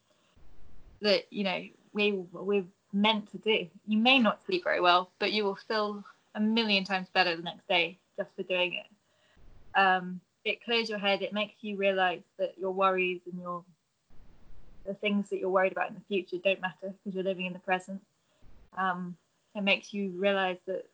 [1.00, 3.66] that you know we we're meant to do.
[3.86, 7.42] You may not sleep very well, but you will feel a million times better the
[7.42, 9.78] next day just for doing it.
[9.78, 11.22] Um, it clears your head.
[11.22, 13.64] It makes you realize that your worries and your
[14.84, 17.52] the things that you're worried about in the future don't matter because you're living in
[17.52, 18.00] the present.
[18.76, 19.16] Um,
[19.54, 20.86] it makes you realize that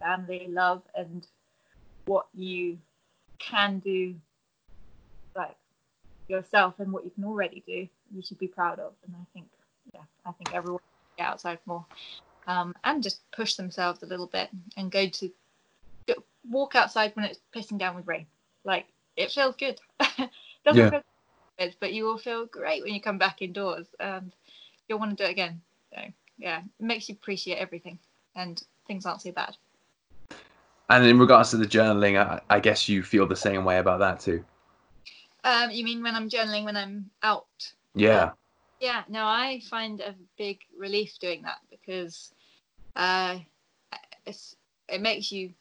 [0.00, 1.26] family, love, and
[2.04, 2.78] what you
[3.38, 4.14] can do,
[5.34, 5.56] like
[6.28, 8.92] yourself, and what you can already do, you should be proud of.
[9.06, 9.46] And I think
[9.94, 10.80] yeah, I think everyone
[11.16, 11.86] get outside more
[12.46, 15.30] um, and just push themselves a little bit and go to
[16.50, 18.26] walk outside when it's pissing down with rain.
[18.64, 19.80] Like it feels good.
[20.64, 20.90] Doesn't yeah.
[20.90, 21.02] feel
[21.58, 24.34] good, but you will feel great when you come back indoors and
[24.88, 25.60] you'll want to do it again.
[25.92, 26.00] So
[26.38, 27.98] yeah, it makes you appreciate everything
[28.34, 29.56] and things aren't so bad.
[30.88, 34.00] And in regards to the journaling, I, I guess you feel the same way about
[34.00, 34.44] that too.
[35.44, 37.46] Um, you mean when I'm journaling when I'm out?
[37.94, 38.32] Yeah.
[38.80, 42.32] Yeah, no, I find a big relief doing that because
[42.96, 43.38] uh,
[44.26, 45.52] it makes you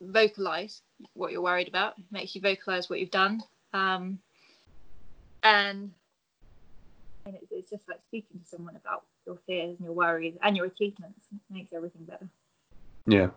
[0.00, 0.82] vocalize
[1.14, 3.42] what you're worried about, makes you vocalize what you've done.
[3.72, 4.18] Um,
[5.42, 5.90] and
[7.26, 10.56] and it's, it's just like speaking to someone about your fears and your worries and
[10.56, 12.28] your achievements it makes everything better.
[13.06, 13.28] Yeah,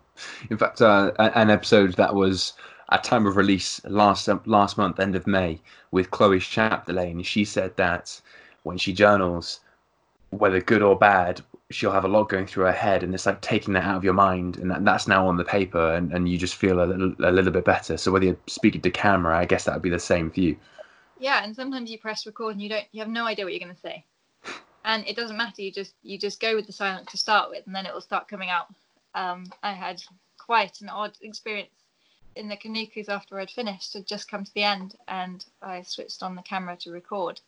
[0.50, 2.54] in fact, uh, an episode that was
[2.92, 5.60] at time of release last last month, end of May,
[5.92, 7.24] with Chloe Chapdelaine.
[7.24, 8.20] She said that
[8.64, 9.62] when she journals,
[10.32, 11.42] whether good or bad,
[11.72, 14.04] she'll have a lot going through her head, and it's like taking that out of
[14.04, 16.86] your mind, and that, that's now on the paper, and, and you just feel a
[16.86, 17.98] little, a little bit better.
[17.98, 20.58] So whether you're speaking to camera, I guess that would be the same for you.
[21.20, 23.60] Yeah, and sometimes you press record and you don't, you have no idea what you're
[23.60, 24.06] going to say,
[24.86, 25.62] and it doesn't matter.
[25.62, 28.02] You just, you just go with the silence to start with, and then it will
[28.02, 28.68] start coming out.
[29.14, 30.02] Um, I had
[30.40, 31.70] quite an odd experience
[32.36, 33.94] in the Kanukus after I'd finished.
[33.94, 37.42] Had just come to the end, and I switched on the camera to record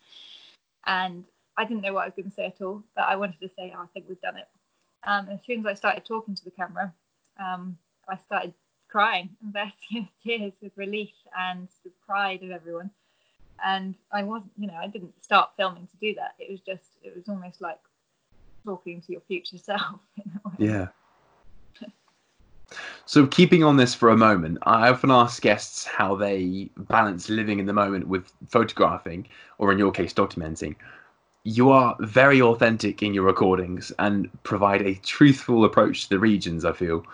[0.86, 1.26] and
[1.58, 3.50] I didn't know what I was going to say at all, but I wanted to
[3.50, 4.48] say, oh, I think we've done it.
[5.06, 6.94] Um, as soon as I started talking to the camera,
[7.40, 8.54] um, I started
[8.90, 12.92] crying and bursting into tears with relief and the pride of everyone.
[13.64, 16.36] And I wasn't, you know, I didn't start filming to do that.
[16.40, 17.80] It was just, it was almost like
[18.66, 20.00] talking to your future self.
[20.60, 20.88] Yeah.
[23.06, 27.60] So, keeping on this for a moment, I often ask guests how they balance living
[27.60, 30.76] in the moment with photographing, or in your case, documenting.
[31.46, 36.64] You are very authentic in your recordings and provide a truthful approach to the regions,
[36.64, 37.06] I feel.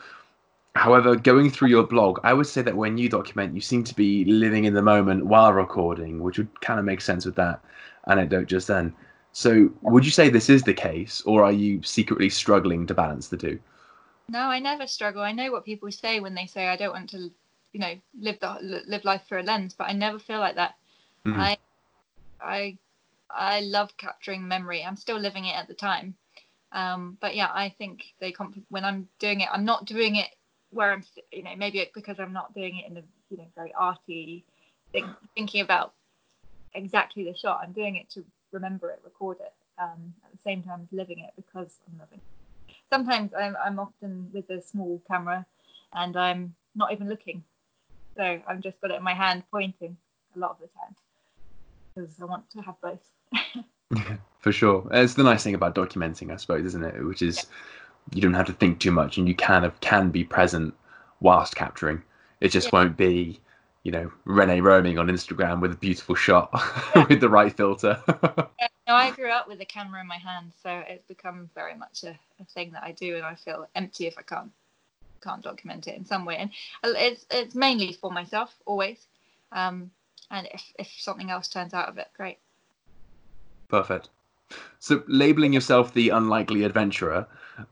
[0.75, 3.95] However, going through your blog, I would say that when you document, you seem to
[3.95, 7.59] be living in the moment while recording, which would kind of make sense with that
[8.07, 8.93] anecdote just then.
[9.31, 13.27] So, would you say this is the case, or are you secretly struggling to balance
[13.27, 13.59] the two?
[14.29, 15.23] No, I never struggle.
[15.23, 17.31] I know what people say when they say I don't want to,
[17.73, 20.75] you know, live the live life through a lens, but I never feel like that.
[21.25, 21.37] Mm.
[21.37, 21.57] I,
[22.41, 22.77] I,
[23.29, 24.83] I love capturing memory.
[24.83, 26.15] I'm still living it at the time,
[26.71, 30.27] um, but yeah, I think they comp- when I'm doing it, I'm not doing it
[30.71, 33.73] where I'm, you know, maybe because I'm not doing it in a, you know, very
[33.73, 34.45] arty,
[34.91, 35.93] think, thinking about
[36.73, 37.61] exactly the shot.
[37.63, 41.19] I'm doing it to remember it, record it, um, at the same time as living
[41.19, 42.21] it because I'm living.
[42.67, 45.45] It sometimes I'm, I'm often with a small camera
[45.93, 47.43] and I'm not even looking.
[48.17, 49.97] So I've just got it in my hand pointing
[50.35, 50.95] a lot of the time
[51.95, 52.99] because I want to have both.
[53.33, 54.87] Yeah, for sure.
[54.91, 57.03] It's the nice thing about documenting, I suppose, isn't it?
[57.05, 58.15] Which is yeah.
[58.15, 60.73] you don't have to think too much and you kind of can be present
[61.19, 62.01] whilst capturing.
[62.41, 62.79] It just yeah.
[62.79, 63.39] won't be,
[63.83, 66.51] you know, Renee roaming on Instagram with a beautiful shot
[67.09, 68.01] with the right filter.
[68.89, 72.03] No, I grew up with a camera in my hand, so it's become very much
[72.03, 74.49] a, a thing that I do, and I feel empty if I can't
[75.21, 76.37] can't document it in some way.
[76.37, 76.49] And
[76.83, 79.05] it's it's mainly for myself always.
[79.51, 79.91] Um,
[80.31, 82.39] and if if something else turns out of it, great.
[83.69, 84.09] Perfect.
[84.79, 87.27] So, labeling yourself the unlikely adventurer,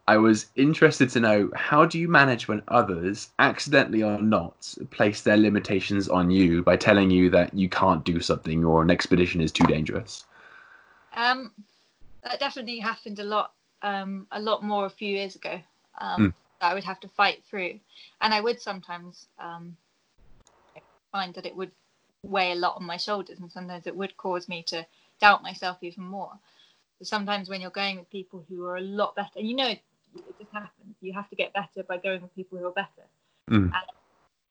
[0.08, 5.22] I was interested to know how do you manage when others, accidentally or not, place
[5.22, 9.42] their limitations on you by telling you that you can't do something or an expedition
[9.42, 10.26] is too dangerous?
[11.16, 11.52] Um,
[12.24, 15.60] that definitely happened a lot, um, a lot more a few years ago.
[16.00, 16.34] Um, mm.
[16.62, 17.80] I would have to fight through,
[18.22, 19.78] and I would sometimes um,
[21.12, 21.72] find that it would
[22.24, 24.86] weigh a lot on my shoulders, and sometimes it would cause me to
[25.20, 26.32] doubt myself even more.
[27.00, 29.68] But sometimes when you're going with people who are a lot better, and you know
[29.68, 29.82] it,
[30.16, 33.08] it just happens, you have to get better by going with people who are better.
[33.50, 33.72] Mm.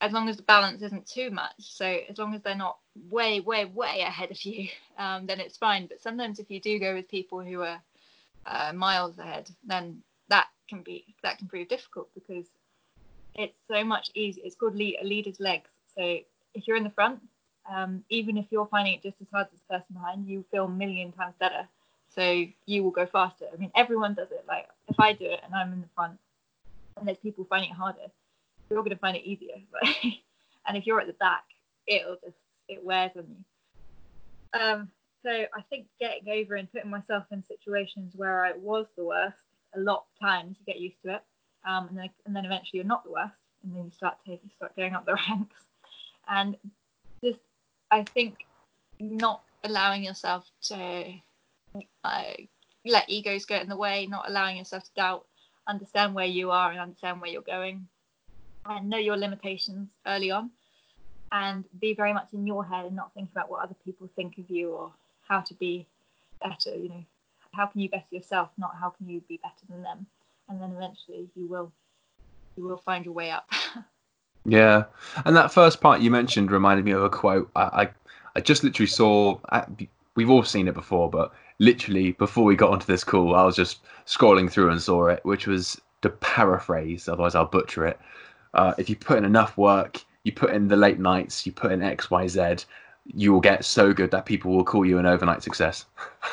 [0.00, 2.78] as long as the balance isn't too much, so as long as they're not
[3.10, 5.86] way, way, way ahead of you, um, then it's fine.
[5.86, 7.80] But sometimes if you do go with people who are
[8.46, 12.46] uh, miles ahead, then that can be that can prove difficult because
[13.34, 14.44] it's so much easier.
[14.46, 15.70] It's called lead, a leader's legs.
[15.94, 16.18] So
[16.54, 17.20] if you're in the front,
[17.72, 20.64] um, even if you're finding it just as hard as the person behind, you feel
[20.64, 21.66] a million times better.
[22.08, 23.46] So you will go faster.
[23.52, 24.44] I mean, everyone does it.
[24.48, 26.18] Like if I do it and I'm in the front,
[26.96, 28.10] and there's people finding it harder,
[28.70, 29.56] you're going to find it easier.
[30.66, 31.44] and if you're at the back,
[31.86, 32.36] it'll just
[32.68, 34.60] it wears on you.
[34.60, 34.88] Um,
[35.22, 39.36] so I think getting over and putting myself in situations where I was the worst
[39.74, 41.22] a lot of times, you get used to it,
[41.68, 44.38] um, and then and then eventually you're not the worst, and then you start to
[44.56, 45.60] start going up the ranks,
[46.28, 46.56] and
[47.22, 47.40] just
[47.90, 48.46] I think
[49.00, 51.12] not allowing yourself to
[52.04, 52.32] uh,
[52.84, 55.26] let egos get in the way, not allowing yourself to doubt,
[55.66, 57.88] understand where you are and understand where you're going,
[58.64, 60.50] and know your limitations early on,
[61.32, 64.38] and be very much in your head and not think about what other people think
[64.38, 64.92] of you or
[65.28, 65.86] how to be
[66.42, 66.74] better.
[66.74, 67.04] You know,
[67.52, 70.06] how can you better yourself, not how can you be better than them,
[70.48, 71.72] and then eventually you will
[72.56, 73.50] you will find your way up.
[74.48, 74.84] Yeah,
[75.24, 77.50] and that first part you mentioned reminded me of a quote.
[77.56, 77.88] I I,
[78.36, 79.38] I just literally saw.
[80.14, 83.56] we've all seen it before, but literally before we got onto this call, I was
[83.56, 87.08] just scrolling through and saw it, which was the paraphrase.
[87.08, 87.98] Otherwise, I'll butcher it.
[88.54, 91.72] Uh, if you put in enough work, you put in the late nights, you put
[91.72, 92.56] in X, Y, Z,
[93.04, 95.86] you will get so good that people will call you an overnight success.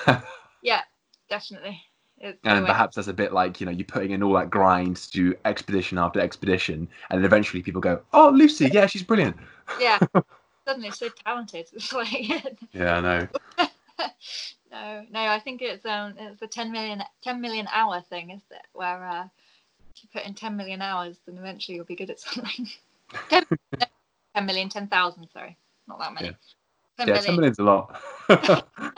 [0.61, 0.81] yeah,
[1.29, 1.81] definitely.
[2.23, 4.95] It's and perhaps that's a bit like you know you're putting in all that grind
[4.95, 9.35] to do expedition after expedition, and then eventually people go, "Oh, Lucy, yeah, she's brilliant."
[9.77, 9.99] Yeah,
[10.65, 11.67] suddenly so talented.
[11.73, 13.27] It's like yeah, I know.
[14.71, 18.41] no, no, I think it's um it's a 10 million 10 million hour thing, is
[18.51, 18.65] it?
[18.71, 19.25] Where uh,
[19.93, 22.69] if you put in 10 million hours, then eventually you'll be good at something.
[23.29, 23.43] 10,
[24.33, 25.57] 10 million, 10,000, sorry,
[25.89, 26.27] not that many.
[26.27, 26.33] Yeah,
[27.05, 27.25] 10 yeah million.
[27.25, 28.93] 10 million's a lot.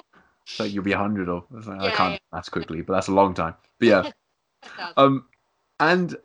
[0.46, 1.44] So you'll be a hundred of.
[1.52, 2.20] Like, yeah, I can't yeah.
[2.32, 3.56] that's quickly, but that's a long time.
[3.80, 4.12] But yeah.
[4.98, 5.26] um,
[5.80, 6.16] and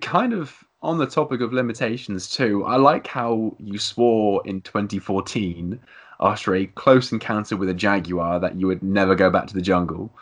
[0.00, 5.80] kind of on the topic of limitations too, I like how you swore in 2014
[6.20, 9.62] after a close encounter with a jaguar that you would never go back to the
[9.62, 10.12] jungle.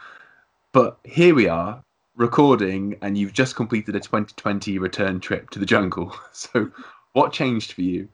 [0.73, 1.83] But here we are
[2.17, 6.15] recording, and you've just completed a 2020 return trip to the jungle.
[6.33, 6.71] So,
[7.13, 8.09] what changed for you?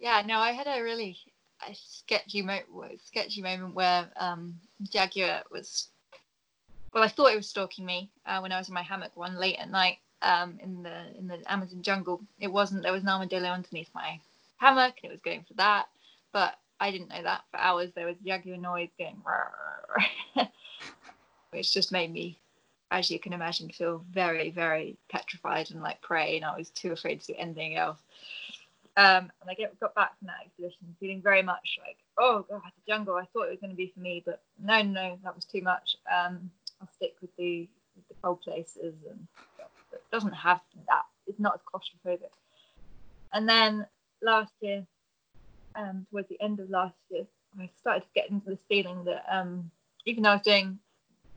[0.00, 1.16] Yeah, no, I had a really
[1.68, 2.60] a sketchy, mo-
[3.04, 5.88] sketchy moment where um, Jaguar was.
[6.92, 9.36] Well, I thought it was stalking me uh, when I was in my hammock one
[9.36, 12.20] late at night um, in the in the Amazon jungle.
[12.40, 12.82] It wasn't.
[12.82, 14.20] There was an armadillo underneath my
[14.56, 15.86] hammock, and it was going for that.
[16.32, 17.90] But I didn't know that for hours.
[17.94, 19.22] There was Jaguar noise going,
[21.50, 22.38] which just made me,
[22.90, 26.36] as you can imagine, feel very, very petrified and like prey.
[26.36, 27.98] And I was too afraid to do anything else.
[28.98, 32.62] Um, and I get, got back from that expedition feeling very much like, oh god,
[32.64, 33.16] the jungle.
[33.16, 35.60] I thought it was going to be for me, but no, no, that was too
[35.60, 35.96] much.
[36.10, 37.68] Um, I'll stick with the
[38.08, 39.26] the cold places, and
[39.92, 41.02] it doesn't have that.
[41.26, 42.30] It's not as claustrophobic.
[43.32, 43.86] And then
[44.22, 44.86] last year,
[45.74, 47.24] um, towards the end of last year,
[47.58, 49.70] I started to get into this feeling that um,
[50.04, 50.78] even though I was doing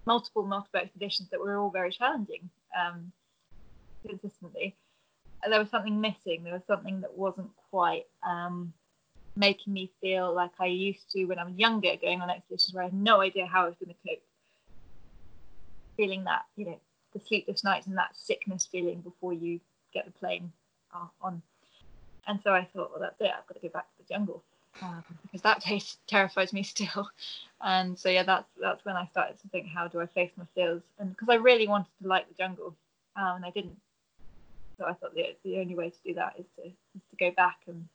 [0.06, 3.12] multiple, multiple expeditions that were all very challenging um,
[4.06, 4.76] consistently,
[5.47, 6.43] there was something missing.
[6.43, 8.73] There was something that wasn't quite um,
[9.35, 12.83] making me feel like I used to when I was younger, going on expeditions where
[12.83, 14.21] I had no idea how I was going to cope.
[15.98, 16.79] Feeling that, you know,
[17.13, 19.60] the sleepless nights and that sickness feeling before you
[19.94, 20.52] get the plane
[21.21, 21.42] on.
[22.27, 23.31] And so I thought, well, that's it.
[23.35, 24.44] I've got to go back to the jungle
[24.81, 27.10] um, because that place terrifies me still.
[27.62, 30.46] And so yeah, that's that's when I started to think, how do I face my
[30.56, 30.81] fears?
[31.00, 32.75] And because I really wanted to like the jungle,
[33.15, 33.77] um, and I didn't
[34.80, 37.32] so I thought the, the only way to do that is to, is to go
[37.32, 37.88] back and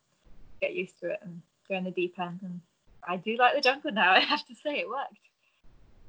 [0.61, 2.41] get used to it and go in the deep end.
[2.43, 2.61] And
[3.09, 4.13] I do like the jungle now.
[4.15, 5.19] I have to say it worked.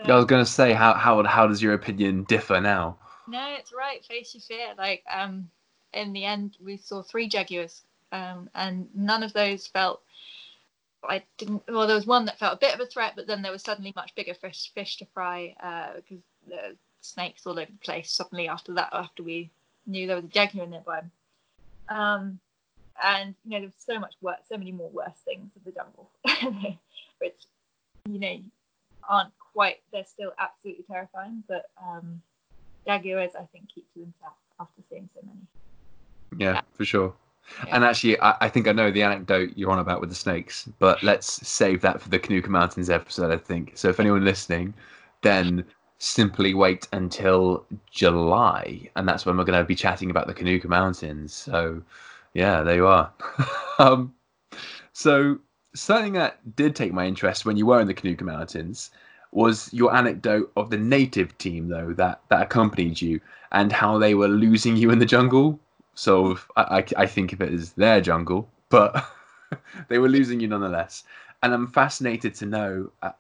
[0.06, 2.98] So, I was going to say, how, how, how does your opinion differ now?
[3.28, 4.04] No, it's right.
[4.06, 4.74] Face your fear.
[4.78, 5.50] Like, um,
[5.94, 10.02] in the end, we saw three jaguars, um, and none of those felt
[11.08, 11.64] I didn't.
[11.68, 13.62] Well, there was one that felt a bit of a threat, but then there was
[13.62, 18.12] suddenly much bigger fish fish to fry uh, because the snakes all over the place.
[18.12, 19.50] Suddenly after that, after we
[19.86, 21.02] knew there was a jaguar nearby,
[21.90, 22.40] um,
[23.04, 25.72] and you know there was so much worse, so many more worse things of the
[25.72, 26.10] jungle,
[27.20, 27.46] which
[28.10, 28.38] you know
[29.10, 29.78] aren't quite.
[29.92, 32.22] They're still absolutely terrifying, but um,
[32.88, 35.40] jaguars I think keep to themselves after seeing so many.
[36.38, 36.62] Yeah, Yeah.
[36.74, 37.14] for sure.
[37.68, 37.76] Yeah.
[37.76, 40.68] And actually, I, I think I know the anecdote you're on about with the snakes,
[40.80, 43.74] but let's save that for the Kanuku Mountains episode, I think.
[43.76, 44.74] So if anyone listening,
[45.22, 45.64] then
[45.98, 50.66] simply wait until July, and that's when we're going to be chatting about the Kanuku
[50.66, 51.34] Mountains.
[51.34, 51.82] So,
[52.34, 53.12] yeah, there you are.
[53.80, 54.14] um,
[54.94, 55.40] so,
[55.74, 58.92] something that did take my interest when you were in the Kanuku Mountains
[59.32, 63.20] was your anecdote of the native team, though, that, that accompanied you
[63.52, 65.60] and how they were losing you in the jungle.
[65.94, 69.06] So I, I, I think of it as their jungle, but
[69.90, 71.04] they were losing you nonetheless.
[71.44, 73.12] And I'm fascinated to know, uh,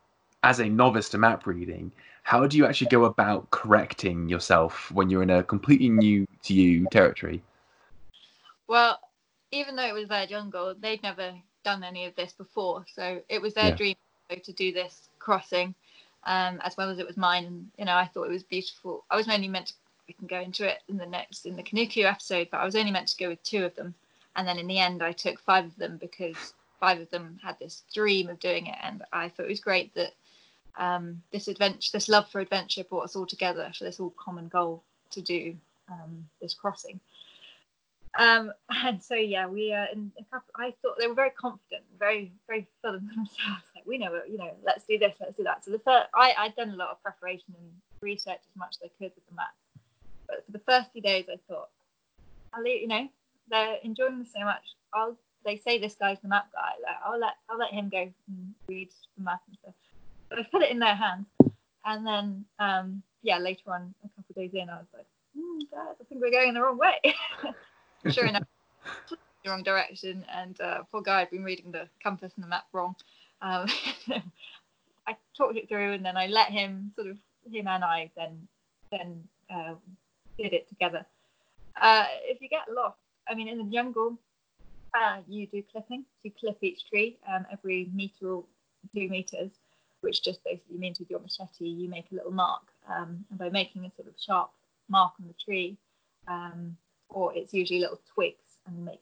[0.43, 1.91] as a novice to map reading,
[2.25, 6.55] how do you actually go about correcting yourself when you're in a completely new to
[6.55, 7.43] you territory?
[8.67, 8.99] Well,
[9.51, 12.83] even though it was their jungle, they'd never done any of this before.
[12.91, 13.75] So it was their Yeah.
[13.75, 13.95] dream
[14.41, 15.75] to do this crossing,
[16.23, 17.45] um, as well as it was mine.
[17.45, 19.05] And you know, I thought it was beautiful.
[19.11, 19.73] I was only meant to.
[20.07, 22.75] We can go into it in the next in the Kanuku episode, but I was
[22.75, 23.93] only meant to go with two of them,
[24.35, 27.59] and then in the end, I took five of them because five of them had
[27.59, 30.13] this dream of doing it, and I thought it was great that
[30.77, 34.47] um, this adventure, this love for adventure, brought us all together for this all common
[34.47, 35.55] goal to do
[35.89, 36.99] um, this crossing.
[38.17, 40.51] Um, and so yeah, we uh, in a couple.
[40.55, 43.31] I thought they were very confident, very very full of themselves.
[43.75, 45.65] Like we know, it, you know, let's do this, let's do that.
[45.65, 47.71] So the first, I I'd done a lot of preparation and
[48.01, 49.53] research as much as I could with the map.
[50.27, 51.69] But for the first few days, I thought,
[52.53, 53.07] I'll you know,
[53.49, 54.63] they're enjoying this so much.
[54.93, 56.71] I'll they say this guy's the map guy.
[56.81, 59.73] Like I'll let I'll let him go and read the map and stuff.
[60.31, 61.25] I put it in their hands,
[61.85, 65.59] and then um, yeah, later on, a couple of days in, I was like, hmm,
[65.71, 67.13] guys, I think we're going the wrong way.
[68.11, 68.43] sure enough,
[69.09, 72.65] the wrong direction, and uh, poor guy had been reading the compass and the map
[72.73, 72.95] wrong.
[73.41, 73.67] Um,
[75.07, 77.17] I talked it through, and then I let him sort of
[77.51, 78.47] him and I then
[78.91, 79.75] then uh,
[80.37, 81.05] did it together.
[81.79, 82.97] Uh, if you get lost,
[83.27, 84.17] I mean, in the jungle,
[84.93, 86.05] uh, you do clipping.
[86.23, 88.43] You clip each tree um, every meter or
[88.93, 89.51] two meters,
[90.05, 93.49] which just basically means with your machete you make a little mark, um, and by
[93.49, 94.51] making a sort of sharp
[94.87, 95.75] mark on the tree,
[96.27, 96.77] um,
[97.09, 99.01] or it's usually little twigs and make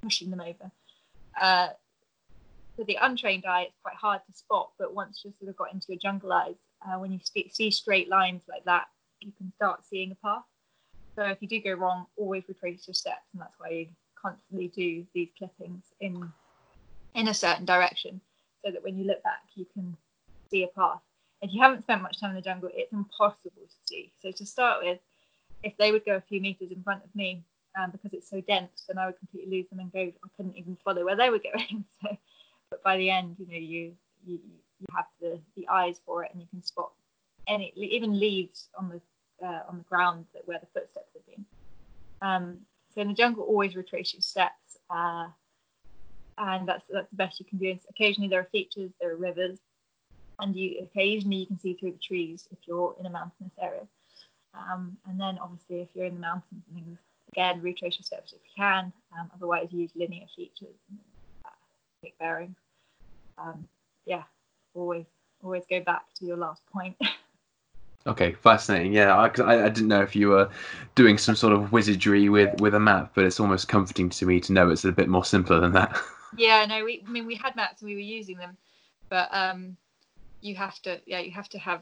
[0.00, 0.70] pushing them over.
[1.40, 1.68] Uh,
[2.76, 5.72] for the untrained eye, it's quite hard to spot, but once you've sort of got
[5.72, 6.54] into your jungle eyes,
[6.86, 8.86] uh, when you see, see straight lines like that,
[9.20, 10.42] you can start seeing a path.
[11.16, 13.86] So if you do go wrong, always retrace your steps, and that's why you
[14.20, 16.32] constantly do these clippings in
[17.14, 18.20] in a certain direction,
[18.64, 19.96] so that when you look back, you can
[20.50, 21.00] see a path.
[21.42, 24.12] If you haven't spent much time in the jungle, it's impossible to see.
[24.22, 24.98] So to start with,
[25.62, 27.44] if they would go a few meters in front of me,
[27.78, 30.00] um, because it's so dense, then I would completely lose them and go.
[30.00, 31.84] I couldn't even follow where they were going.
[32.02, 32.16] So,
[32.70, 33.92] but by the end, you know, you
[34.26, 34.40] you,
[34.80, 36.90] you have the, the eyes for it, and you can spot
[37.46, 41.44] any even leaves on the uh, on the ground that where the footsteps have been.
[42.22, 42.58] Um,
[42.94, 45.28] so in the jungle, always retrace your steps, uh,
[46.38, 47.70] and that's that's the best you can do.
[47.70, 49.58] And occasionally there are features, there are rivers,
[50.40, 53.86] and you occasionally you can see through the trees if you're in a mountainous area.
[54.54, 56.98] Um, and then obviously if you're in the mountains and things,
[57.32, 58.92] again retrace your steps if you can.
[59.18, 60.98] Um, otherwise use linear features and
[61.44, 61.48] uh,
[62.02, 62.56] take bearings.
[63.38, 63.66] Um,
[64.06, 64.22] yeah,
[64.74, 65.06] always
[65.42, 66.96] always go back to your last point.
[68.06, 68.92] Okay, fascinating.
[68.92, 70.50] Yeah, I, I, I didn't know if you were
[70.94, 74.40] doing some sort of wizardry with with a map, but it's almost comforting to me
[74.40, 75.96] to know it's a bit more simpler than that.
[76.36, 78.58] yeah, no, we I mean we had maps and we were using them,
[79.08, 79.78] but um,
[80.44, 81.80] you have to yeah you have to have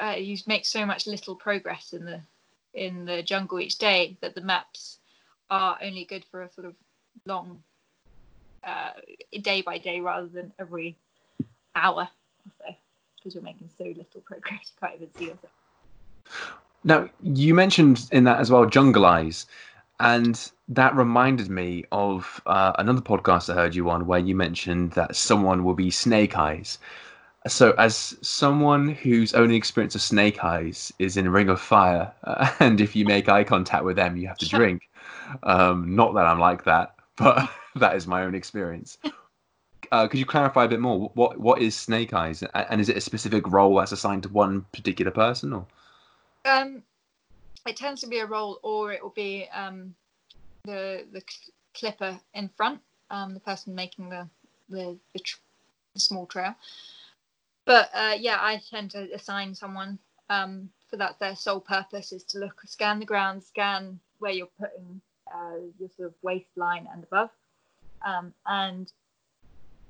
[0.00, 2.20] uh, you make so much little progress in the
[2.74, 4.98] in the jungle each day that the maps
[5.50, 6.74] are only good for a sort of
[7.26, 7.62] long
[8.64, 8.90] uh,
[9.40, 10.96] day by day rather than every
[11.74, 12.08] hour
[12.46, 12.74] or so
[13.16, 15.52] because you're making so little progress you can't even see yourself.
[16.84, 19.46] Now, you mentioned in that as well, Jungle Eyes,
[20.00, 24.92] and that reminded me of uh, another podcast I heard you on where you mentioned
[24.92, 26.78] that someone will be Snake Eyes.
[27.48, 32.50] So, as someone whose only experience of Snake Eyes is in Ring of Fire, uh,
[32.60, 34.88] and if you make eye contact with them, you have to drink.
[35.42, 38.98] Um, not that I'm like that, but that is my own experience.
[39.90, 41.10] Uh, could you clarify a bit more?
[41.14, 44.64] What what is Snake Eyes, and is it a specific role that's assigned to one
[44.72, 45.66] particular person, or?
[46.44, 46.82] Um,
[47.66, 49.94] it tends to be a role or it will be um,
[50.64, 51.22] the the
[51.74, 52.80] clipper in front,
[53.10, 54.28] um, the person making the
[54.68, 55.38] the, the tr-
[55.96, 56.54] small trail.
[57.64, 59.98] But uh, yeah, I tend to assign someone
[60.30, 61.18] um, for that.
[61.20, 65.00] Their sole purpose is to look, scan the ground, scan where you're putting
[65.32, 67.30] uh, your sort of waistline and above,
[68.04, 68.92] um, and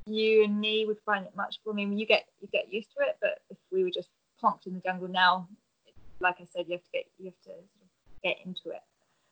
[0.06, 1.60] you and me would find it much.
[1.64, 4.08] More I mean, you get you get used to it, but if we were just
[4.42, 5.48] plonked in the jungle now,
[6.20, 8.82] like I said, you have to get you have to sort of get into it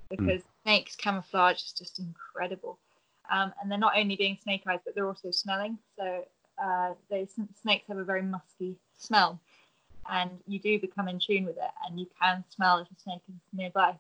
[0.09, 0.63] because mm.
[0.65, 2.79] snakes camouflage is just incredible.
[3.31, 5.79] Um, and they're not only being snake eyes, but they're also smelling.
[5.97, 6.25] So
[6.63, 7.29] uh, those
[7.63, 9.41] snakes have a very musky smell,
[10.11, 13.23] and you do become in tune with it, and you can smell if a snake
[13.29, 13.99] is nearby.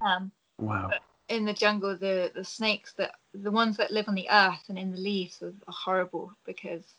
[0.00, 0.90] Um, wow.
[1.28, 4.78] in the jungle, the the snakes that the ones that live on the earth and
[4.78, 6.94] in the leaves are, are horrible because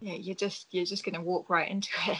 [0.00, 2.18] yeah, you're just you're just going to walk right into it.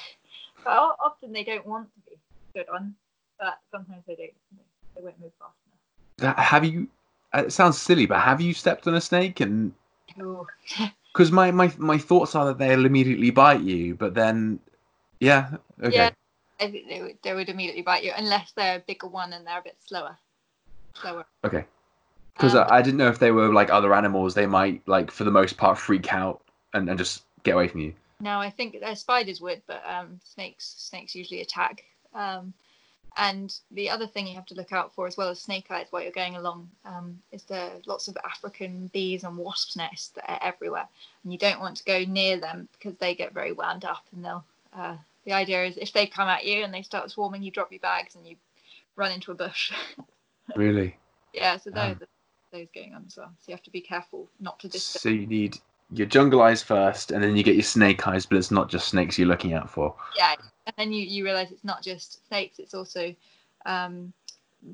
[0.65, 2.17] But often they don't want to be
[2.55, 2.95] good on,
[3.39, 4.31] but sometimes they don't.
[4.95, 5.55] They won't move fast
[6.21, 6.39] enough.
[6.39, 6.89] Have you?
[7.35, 9.75] Uh, it sounds silly, but have you stepped on a snake and?
[11.17, 14.61] Because my, my my thoughts are that they'll immediately bite you, but then,
[15.19, 15.97] yeah, okay.
[15.97, 16.11] Yeah,
[16.61, 19.47] I think they would, they would immediately bite you unless they're a bigger one and
[19.47, 20.19] they're a bit slower.
[21.01, 21.25] Slower.
[21.43, 21.65] Okay.
[22.35, 25.11] Because um, I, I didn't know if they were like other animals, they might like
[25.11, 26.43] for the most part freak out
[26.75, 27.95] and, and just get away from you.
[28.21, 31.83] No, I think uh, spiders would, but um, snakes snakes usually attack.
[32.15, 32.53] Um,
[33.17, 35.87] and the other thing you have to look out for, as well as snake eyes
[35.91, 40.31] while you're going along, um, is there lots of African bees and wasps nests that
[40.31, 40.89] are everywhere,
[41.23, 44.25] and you don't want to go near them because they get very wound up, and
[44.25, 44.45] they'll.
[44.73, 47.73] Uh, the idea is if they come at you and they start swarming, you drop
[47.73, 48.37] your bags and you
[48.95, 49.73] run into a bush.
[50.57, 50.97] really?
[51.33, 51.57] Yeah.
[51.57, 52.01] So those, um,
[52.53, 53.33] those going on as well.
[53.41, 55.01] So you have to be careful not to disturb.
[55.01, 55.59] So you need
[55.93, 58.89] your jungle eyes first, and then you get your snake eyes, but it's not just
[58.89, 59.95] snakes you're looking out for.
[60.17, 60.35] Yeah,
[60.67, 63.15] and then you, you realize it's not just snakes; it's also
[63.65, 64.13] um,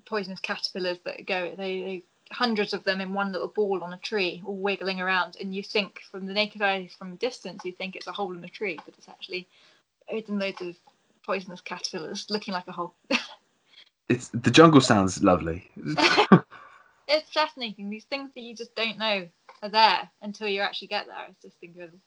[0.05, 1.55] poisonous caterpillars that go.
[1.57, 5.37] They, they hundreds of them in one little ball on a tree, all wiggling around,
[5.41, 8.33] and you think from the naked eye, from a distance, you think it's a hole
[8.33, 9.47] in a tree, but it's actually
[10.11, 10.77] loads and loads of
[11.25, 12.95] poisonous caterpillars looking like a hole.
[14.09, 15.71] it's the jungle sounds lovely.
[17.07, 17.91] it's fascinating.
[17.91, 19.29] These things that you just don't know
[19.63, 21.27] are there until you actually get there.
[21.29, 21.99] It's just incredible.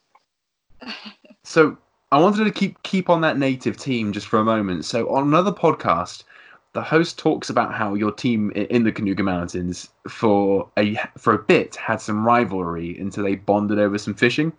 [1.44, 1.78] so
[2.12, 4.86] I wanted to keep keep on that native team just for a moment.
[4.86, 6.24] So on another podcast,
[6.74, 11.40] the host talks about how your team in the Kanuku Mountains for a for a
[11.40, 14.52] bit had some rivalry until they bonded over some fishing.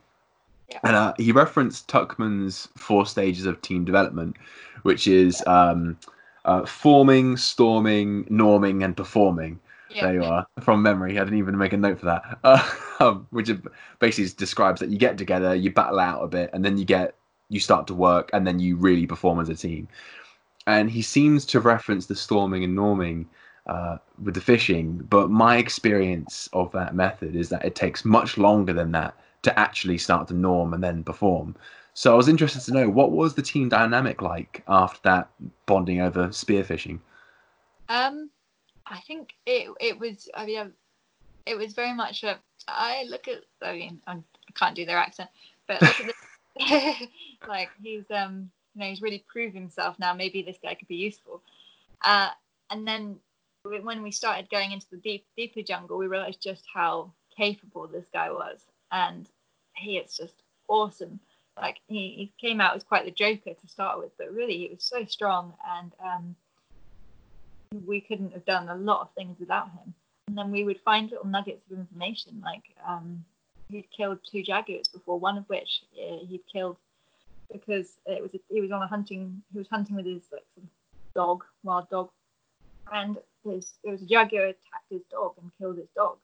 [0.71, 0.81] Yeah.
[0.83, 4.37] And uh, he referenced Tuckman's four stages of team development,
[4.83, 5.97] which is um,
[6.45, 9.61] uh, forming, storming, norming, and performing.
[9.91, 10.07] Yeah.
[10.07, 11.19] There you are, from memory.
[11.19, 12.39] I didn't even make a note for that.
[12.45, 12.63] Uh,
[13.01, 13.51] um, which
[13.99, 17.15] basically describes that you get together, you battle out a bit, and then you get
[17.49, 19.87] you start to work, and then you really perform as a team.
[20.67, 23.27] And he seems to reference the storming and norming
[23.67, 28.39] uh, with the fishing, but my experience of that method is that it takes much
[28.39, 31.55] longer than that to actually start to norm and then perform.
[31.95, 35.31] So I was interested to know what was the team dynamic like after that
[35.67, 37.01] bonding over spearfishing.
[37.89, 38.31] Um,
[38.87, 40.29] I think it it was.
[40.35, 40.73] I mean,
[41.45, 42.39] it was very much a.
[42.69, 43.43] I look at.
[43.63, 44.19] I mean, I
[44.55, 45.31] can't do their accent,
[45.67, 45.83] but
[47.49, 50.15] like he's um you know he's really proved himself now.
[50.15, 51.43] Maybe this guy could be useful.
[52.03, 52.31] Uh,
[52.71, 53.17] and then
[53.65, 58.07] when we started going into the deep deeper jungle, we realized just how capable this
[58.13, 58.61] guy was,
[58.93, 59.29] and
[59.75, 61.21] he is just awesome.
[61.57, 64.69] Like he, he came out as quite the joker to start with, but really he
[64.73, 66.37] was so strong, and um,
[67.87, 69.95] we couldn't have done a lot of things without him.
[70.29, 73.25] And then we would find little nuggets of information, like um,
[73.71, 76.77] he'd killed two jaguars before, one of which uh, he'd killed
[77.53, 80.45] because it was a, he was on a hunting he was hunting with his like
[81.15, 82.11] dog, wild dog,
[82.93, 86.17] and his it was a jaguar attacked his dog and killed his dog.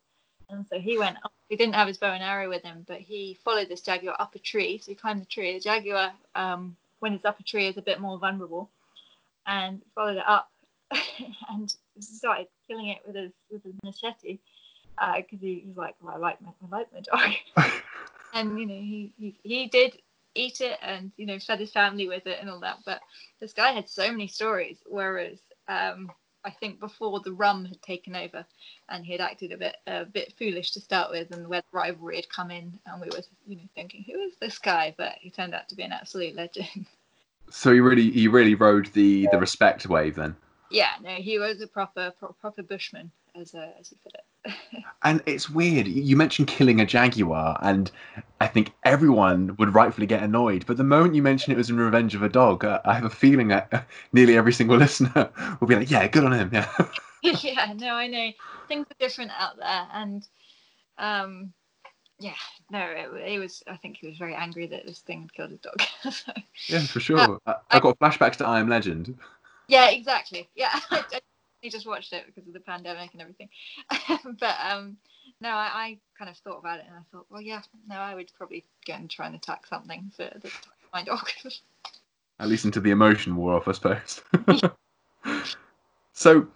[0.51, 1.32] And so he went up.
[1.49, 4.34] He didn't have his bow and arrow with him, but he followed this jaguar up
[4.34, 4.78] a tree.
[4.78, 5.55] So he climbed the tree.
[5.55, 8.68] The jaguar, um, when it's up a tree, is a bit more vulnerable,
[9.47, 10.51] and followed it up
[11.51, 14.38] and started killing it with his with his machete
[15.16, 17.72] because uh, he, was like, well, I like my I like my dog,
[18.34, 19.99] and you know he, he he did
[20.34, 22.78] eat it and you know fed his family with it and all that.
[22.84, 23.01] But
[23.40, 25.38] this guy had so many stories, whereas
[25.68, 26.11] um,
[26.45, 28.45] I think before the rum had taken over,
[28.88, 31.76] and he had acted a bit a bit foolish to start with, and where the
[31.78, 34.95] rivalry had come in, and we were you know thinking, who is this guy?
[34.97, 36.86] But he turned out to be an absolute legend.
[37.51, 40.36] So he really he really rode the the respect wave then.
[40.73, 44.83] Yeah, no, he was a proper proper bushman, as uh, as he put it.
[45.03, 45.87] and it's weird.
[45.87, 47.91] You mentioned killing a jaguar, and
[48.41, 50.64] I think everyone would rightfully get annoyed.
[50.66, 53.05] But the moment you mention it was in Revenge of a Dog, uh, I have
[53.05, 56.68] a feeling that nearly every single listener will be like, "Yeah, good on him." Yeah.
[57.23, 58.31] yeah, no, I know
[58.66, 60.27] things are different out there, and
[60.97, 61.53] um,
[62.18, 62.33] yeah,
[62.70, 63.62] no, it, it, was.
[63.68, 65.83] I think he was very angry that this thing had killed his dog.
[66.11, 66.33] so,
[66.68, 67.18] yeah, for sure.
[67.18, 69.18] Uh, I, I, got flashbacks to I Am Legend.
[69.73, 70.51] Yeah, exactly.
[70.55, 71.03] Yeah, I,
[71.70, 73.49] just watched it because of the pandemic and everything.
[74.39, 74.99] but um,
[75.41, 78.14] no, I, I, kind of thought about it and I thought, well, yeah, no, I
[78.14, 80.51] would probably go and try and attack something for the,
[80.93, 81.27] my dog.
[82.39, 84.20] At least until the emotion wore off, I suppose.
[86.12, 86.47] so,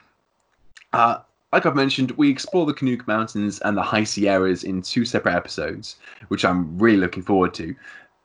[0.93, 1.21] uh,
[1.55, 5.35] like I've mentioned, we explore the Kanuku Mountains and the High Sierras in two separate
[5.37, 5.97] episodes,
[6.29, 7.75] which I'm really looking forward to.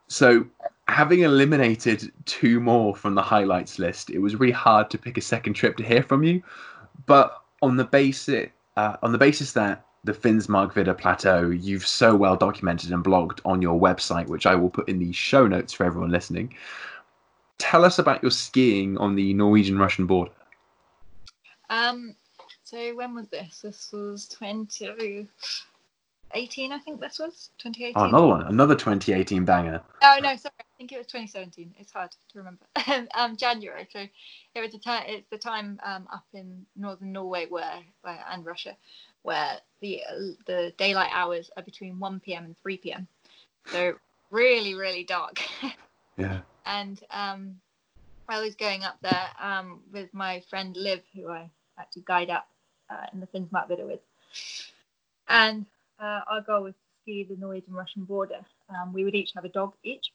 [0.10, 0.46] So,
[0.88, 5.21] having eliminated two more from the highlights list, it was really hard to pick a
[5.21, 6.43] second trip to hear from you.
[7.05, 12.36] But on the basis, uh, on the basis that the Finnmark Plateau you've so well
[12.36, 15.86] documented and blogged on your website, which I will put in the show notes for
[15.86, 16.55] everyone listening.
[17.59, 20.32] Tell us about your skiing on the Norwegian Russian border.
[21.69, 22.15] Um,
[22.63, 23.59] so when was this?
[23.61, 24.27] This was
[26.34, 27.93] 2018, I think this was 2018.
[27.95, 29.82] Oh, another one, another 2018 banger.
[30.01, 31.75] Oh no, sorry, I think it was 2017.
[31.77, 32.65] It's hard to remember.
[33.15, 33.88] um, January.
[33.91, 35.03] So it was the time.
[35.07, 38.75] It's the time um, up in northern Norway where, where and Russia,
[39.23, 40.01] where the
[40.45, 42.45] the daylight hours are between 1 p.m.
[42.45, 43.07] and 3 p.m.
[43.67, 43.93] So
[44.29, 45.41] really, really dark.
[46.17, 46.39] yeah.
[46.65, 47.59] And um,
[48.29, 52.47] I was going up there um, with my friend Liv, who I actually guide up
[52.89, 53.99] uh, in the Finnmarksvidda with.
[55.27, 55.65] And
[56.02, 58.41] uh, our goal was to ski the Norwegian Russian border.
[58.70, 60.12] Um, we would each have a dog each.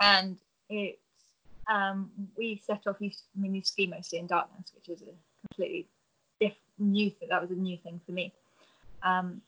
[0.00, 0.36] And
[0.68, 0.98] it's,
[1.70, 5.12] um, we set off, I mean, you ski mostly in darkness, which is a
[5.48, 5.86] completely
[6.40, 7.28] different, new thing.
[7.30, 8.32] That was a new thing for me.
[9.02, 9.40] Um,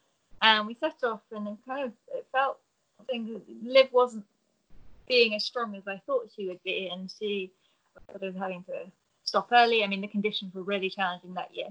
[0.42, 2.58] and we set off, and it kind of it felt,
[3.00, 3.18] I
[3.62, 4.24] Liv wasn't
[5.08, 7.50] being as strong as I thought she would be, and she
[8.20, 8.90] was having to
[9.24, 9.82] stop early.
[9.82, 11.68] I mean, the conditions were really challenging that year.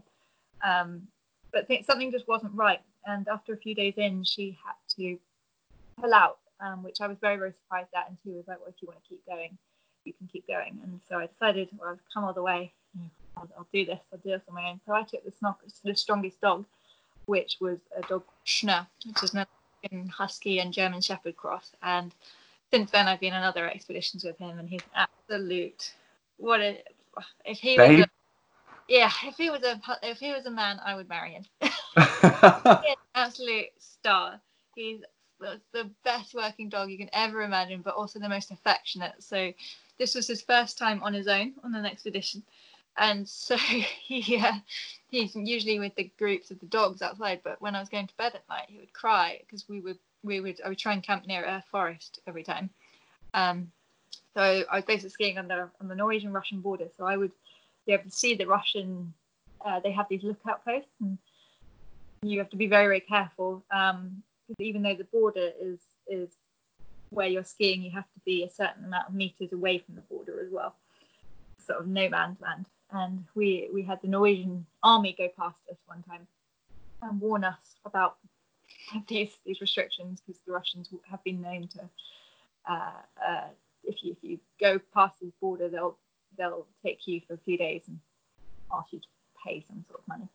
[0.64, 1.08] Um,
[1.52, 2.82] but th- something just wasn't right.
[3.06, 5.18] And after a few days in, she had to
[6.00, 8.08] pull out, um, which I was very, very surprised at.
[8.08, 9.58] And she was like, well, if you want to keep going,
[10.06, 10.80] you can keep going.
[10.84, 12.74] And so I decided, well, I've come all the way.
[13.38, 14.00] I'll, I'll do this.
[14.12, 14.80] I'll do this on my own.
[14.86, 16.66] So I took the, snog- the strongest dog,
[17.26, 21.72] which was a dog Schnur, which is an Husky and German Shepherd cross.
[21.82, 22.14] And
[22.72, 25.94] since then, I've been on other expeditions with him, and he's absolute.
[26.38, 26.82] What a
[27.46, 28.08] if he was a,
[28.88, 31.46] yeah, if he was a if he was a man, I would marry him.
[31.62, 34.40] He's absolute star.
[34.76, 35.02] He's
[35.72, 39.16] the best working dog you can ever imagine, but also the most affectionate.
[39.20, 39.52] So
[39.98, 42.44] this was his first time on his own on an expedition,
[42.98, 44.54] and so he uh,
[45.10, 47.42] he's usually with the groups of the dogs outside.
[47.44, 49.98] But when I was going to bed at night, he would cry because we would
[50.24, 52.70] we would I would try and camp near a forest every time.
[53.34, 53.72] Um,
[54.34, 56.88] so I was basically skiing on the on the Norwegian Russian border.
[56.98, 57.32] So I would
[57.86, 59.14] be able to see the Russian.
[59.66, 61.18] Uh, they have these lookout posts, and
[62.22, 64.24] you have to be very very careful um,
[64.60, 66.30] even though the border is is
[67.10, 70.02] where you're skiing, you have to be a certain amount of meters away from the
[70.02, 70.76] border as well,
[71.64, 72.66] sort of no man's land.
[72.92, 76.28] And we we had the Norwegian army go past us one time
[77.02, 78.18] and warn us about
[79.08, 81.90] these these restrictions because the Russians have been known to
[82.70, 83.48] uh, uh,
[83.84, 85.98] if you if you go past the border, they'll
[86.38, 88.00] they'll take you for a few days and
[88.74, 89.08] ask you to
[89.46, 90.28] pay some sort of money.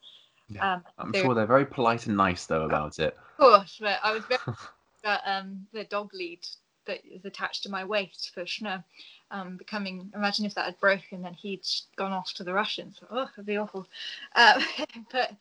[0.49, 3.17] Yeah, um, I'm so, sure they're very polite and nice though about it.
[3.37, 4.41] Of course, but I was very
[5.03, 6.45] that um, the dog lead
[6.87, 8.83] that is attached to my waist for Schnur
[9.31, 10.11] um, becoming.
[10.15, 12.99] Imagine if that had broken, then he'd gone off to the Russians.
[13.11, 13.87] Oh, it'd be awful.
[14.35, 14.61] Uh,
[15.11, 15.33] but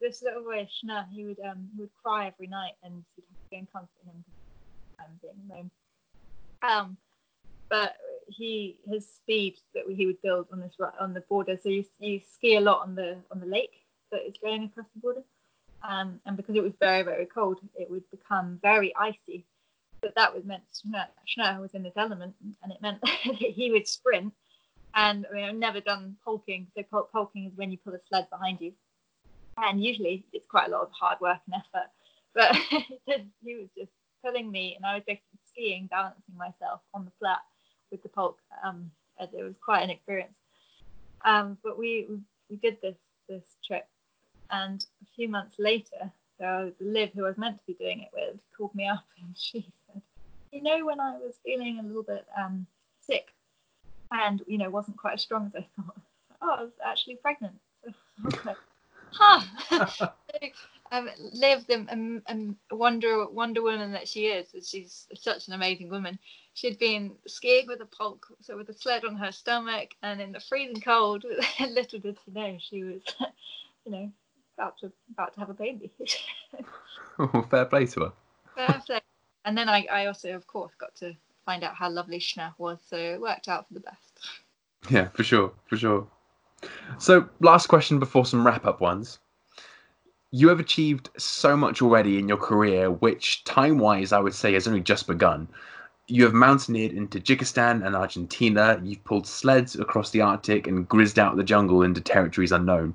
[0.00, 3.38] this little boy Schnur, he would um, he would cry every night, and you'd have
[3.38, 4.24] to go and comfort him.
[4.98, 5.70] Um, being alone.
[6.62, 6.96] Um,
[7.68, 7.96] but
[8.28, 11.58] he his speed that he would build on this on the border.
[11.62, 14.86] So you, you ski a lot on the on the lake that is going across
[14.94, 15.22] the border,
[15.82, 19.46] um, and because it was very very cold, it would become very icy.
[20.00, 23.86] But that was meant Schnur was in this element, and it meant that he would
[23.86, 24.32] sprint.
[24.94, 26.66] And I mean, I've never done pulking.
[26.76, 28.72] So pulking is when you pull a sled behind you,
[29.56, 31.90] and usually it's quite a lot of hard work and effort.
[32.34, 32.56] But
[33.44, 33.92] he was just
[34.24, 37.40] pulling me, and I was basically skiing, balancing myself on the flat
[37.92, 38.38] with the pulk.
[38.64, 38.90] Um,
[39.20, 40.34] it was quite an experience.
[41.24, 42.08] Um, but we
[42.50, 42.96] we did this
[43.28, 43.86] this trip,
[44.50, 48.08] and a few months later, so Liv, who I was meant to be doing it
[48.12, 50.02] with, called me up and she said,
[50.50, 52.66] "You know, when I was feeling a little bit um,
[53.00, 53.28] sick,
[54.10, 56.00] and you know wasn't quite as strong as I thought,
[56.40, 57.54] oh, I was actually pregnant."
[58.44, 58.54] So
[59.20, 60.08] I was huh.
[60.92, 64.48] um, Liv the um, um, Wonder Wonder Woman that she is.
[64.68, 66.18] She's such an amazing woman.
[66.54, 70.32] She'd been skiing with a pulk, so with a sled on her stomach, and in
[70.32, 71.24] the freezing cold.
[71.60, 73.02] little did she know she was,
[73.86, 74.12] you know,
[74.58, 75.90] about to about to have a baby.
[77.18, 78.12] oh, fair play to her.
[78.54, 79.00] Fair play.
[79.44, 82.78] And then I, I also, of course, got to find out how lovely Schnee was,
[82.86, 84.20] so it worked out for the best.
[84.90, 86.06] Yeah, for sure, for sure.
[86.98, 89.18] So, last question before some wrap up ones.
[90.30, 94.52] You have achieved so much already in your career, which time wise I would say
[94.54, 95.48] has only just begun.
[96.08, 101.18] You have mountaineered into Tajikistan and Argentina, you've pulled sleds across the Arctic and grizzed
[101.18, 102.94] out the jungle into territories unknown.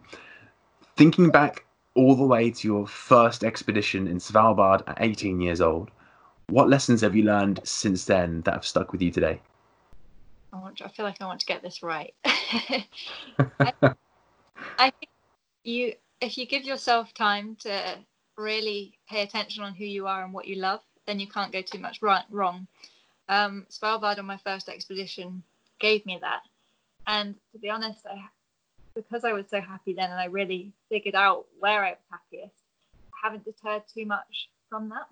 [0.98, 5.90] Thinking back all the way to your first expedition in Svalbard at 18 years old,
[6.48, 9.40] what lessons have you learned since then that have stuck with you today?
[10.54, 10.78] I want.
[10.78, 12.14] To, I feel like I want to get this right.
[12.26, 13.74] I,
[14.78, 15.10] I think
[15.64, 17.98] you, if you give yourself time to
[18.38, 21.62] really pay attention on who you are and what you love, then you can't go
[21.62, 22.68] too much wrong.
[23.30, 25.44] Um, Svalbard on my first expedition
[25.80, 26.42] gave me that,
[27.06, 28.24] and to be honest, I
[28.96, 32.56] because I was so happy then, and I really figured out where I was happiest.
[33.14, 35.08] I haven't deterred too much from that.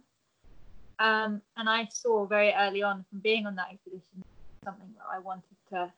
[0.97, 4.23] Um, and I saw very early on from being on that expedition
[4.63, 5.91] something that I wanted to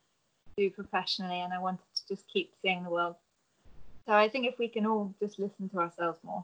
[0.58, 3.16] do professionally and I wanted to just keep seeing the world.
[4.06, 6.44] So I think if we can all just listen to ourselves more,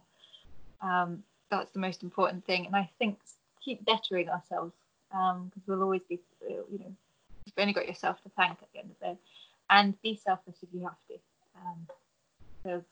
[0.81, 2.65] um, that's the most important thing.
[2.65, 3.19] And I think
[3.63, 4.73] keep bettering ourselves
[5.13, 6.95] because um, we'll always be, you know,
[7.45, 9.17] you've only got yourself to thank at the end of the day.
[9.69, 11.15] And be selfish if you have to.
[12.63, 12.85] because um,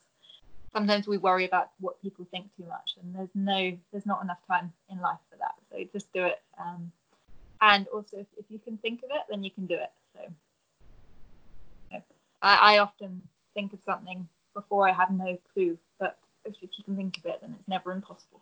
[0.74, 4.40] sometimes we worry about what people think too much and there's no there's not enough
[4.48, 6.92] time in life for that so just do it um,
[7.62, 10.22] and also if, if, you can think of it then you can do it so
[11.92, 12.04] you know,
[12.42, 13.22] I, I, often
[13.54, 17.40] think of something before i have no clue but if you can think of it
[17.42, 18.42] then it's never impossible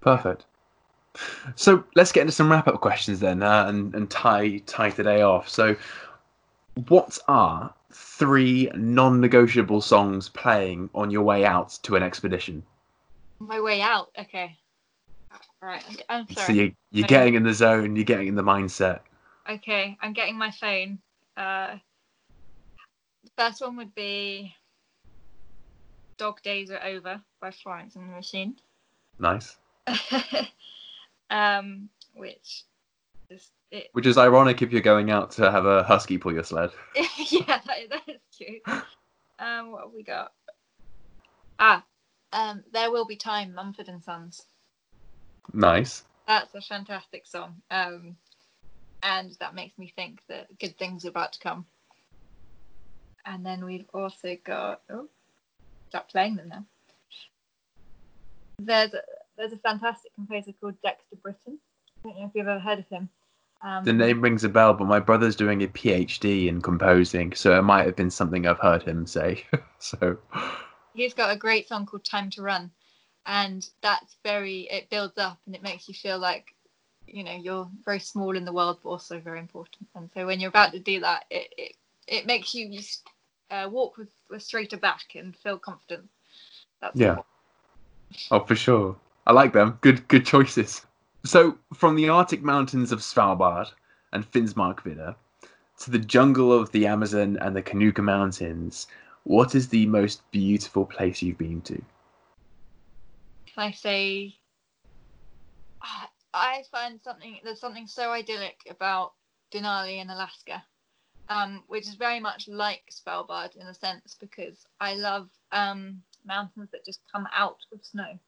[0.00, 0.44] perfect
[1.54, 5.22] so let's get into some wrap up questions then uh, and, and tie tie today
[5.22, 5.76] off so
[6.88, 12.62] what are three non-negotiable songs playing on your way out to an expedition?
[13.38, 14.10] My way out.
[14.18, 14.56] Okay.
[15.62, 15.82] All right.
[16.08, 16.46] I'm sorry.
[16.46, 17.96] So you, you're getting in the zone.
[17.96, 19.00] You're getting in the mindset.
[19.48, 19.96] Okay.
[20.02, 20.98] I'm getting my phone.
[21.36, 21.76] Uh,
[23.24, 24.54] the first one would be
[26.18, 28.56] "Dog Days Are Over" by Florence and the Machine.
[29.18, 29.56] Nice.
[31.30, 32.64] um, which
[33.30, 36.44] is it, Which is ironic if you're going out to have a husky pull your
[36.44, 36.70] sled.
[37.30, 38.74] yeah, that, that is true.
[39.38, 40.32] Um, what have we got?
[41.58, 41.84] Ah,
[42.32, 44.46] um, there will be time, Mumford and Sons.
[45.52, 46.04] Nice.
[46.26, 47.56] That's a fantastic song.
[47.70, 48.16] Um,
[49.02, 51.66] and that makes me think that good things are about to come.
[53.24, 55.08] And then we've also got oh,
[55.88, 56.64] stop playing them now.
[58.58, 58.94] There's
[59.36, 61.58] there's a fantastic composer called Dexter Britain.
[62.04, 63.08] I don't know if you've ever heard of him.
[63.62, 67.58] Um, the name rings a bell, but my brother's doing a PhD in composing, so
[67.58, 69.44] it might have been something I've heard him say.
[69.78, 70.18] so
[70.94, 72.70] he's got a great song called "Time to Run,"
[73.24, 76.54] and that's very it builds up and it makes you feel like
[77.06, 79.88] you know you're very small in the world, but also very important.
[79.94, 81.72] And so when you're about to do that, it it,
[82.06, 82.78] it makes you
[83.50, 86.08] uh, walk with a straighter back and feel confident.
[86.82, 87.16] That's yeah.
[88.30, 88.96] Oh, for sure.
[89.26, 89.78] I like them.
[89.80, 90.86] Good, good choices.
[91.24, 93.68] So, from the Arctic mountains of Svalbard
[94.12, 95.16] and Finnmarksvidda
[95.80, 98.86] to the jungle of the Amazon and the Kanuku Mountains,
[99.24, 101.82] what is the most beautiful place you've been to?
[103.46, 104.36] If I say,
[106.32, 109.14] I find something there's something so idyllic about
[109.52, 110.62] Denali in Alaska,
[111.28, 116.68] um, which is very much like Svalbard in a sense because I love um, mountains
[116.72, 118.18] that just come out of snow,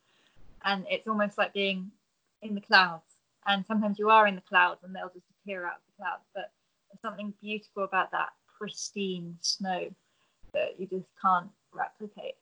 [0.65, 1.91] and it's almost like being
[2.43, 3.05] in the clouds.
[3.47, 6.25] And sometimes you are in the clouds and they'll just appear out of the clouds.
[6.35, 6.53] But
[6.91, 9.89] there's something beautiful about that pristine snow
[10.53, 12.37] that you just can't replicate.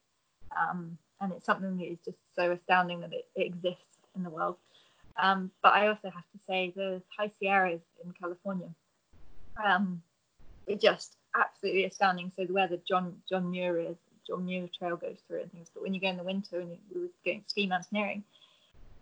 [0.56, 4.30] Um, and it's something that is just so astounding that it, it exists in the
[4.30, 4.56] world.
[5.18, 8.68] Um, but I also have to say the high Sierras in California,
[9.64, 10.02] um,
[10.68, 12.32] are just absolutely astounding.
[12.36, 13.96] So where the John John Muir is,
[14.26, 15.70] John Muir Trail goes through and things.
[15.72, 18.24] But when you go in the winter and you, we were going ski mountaineering,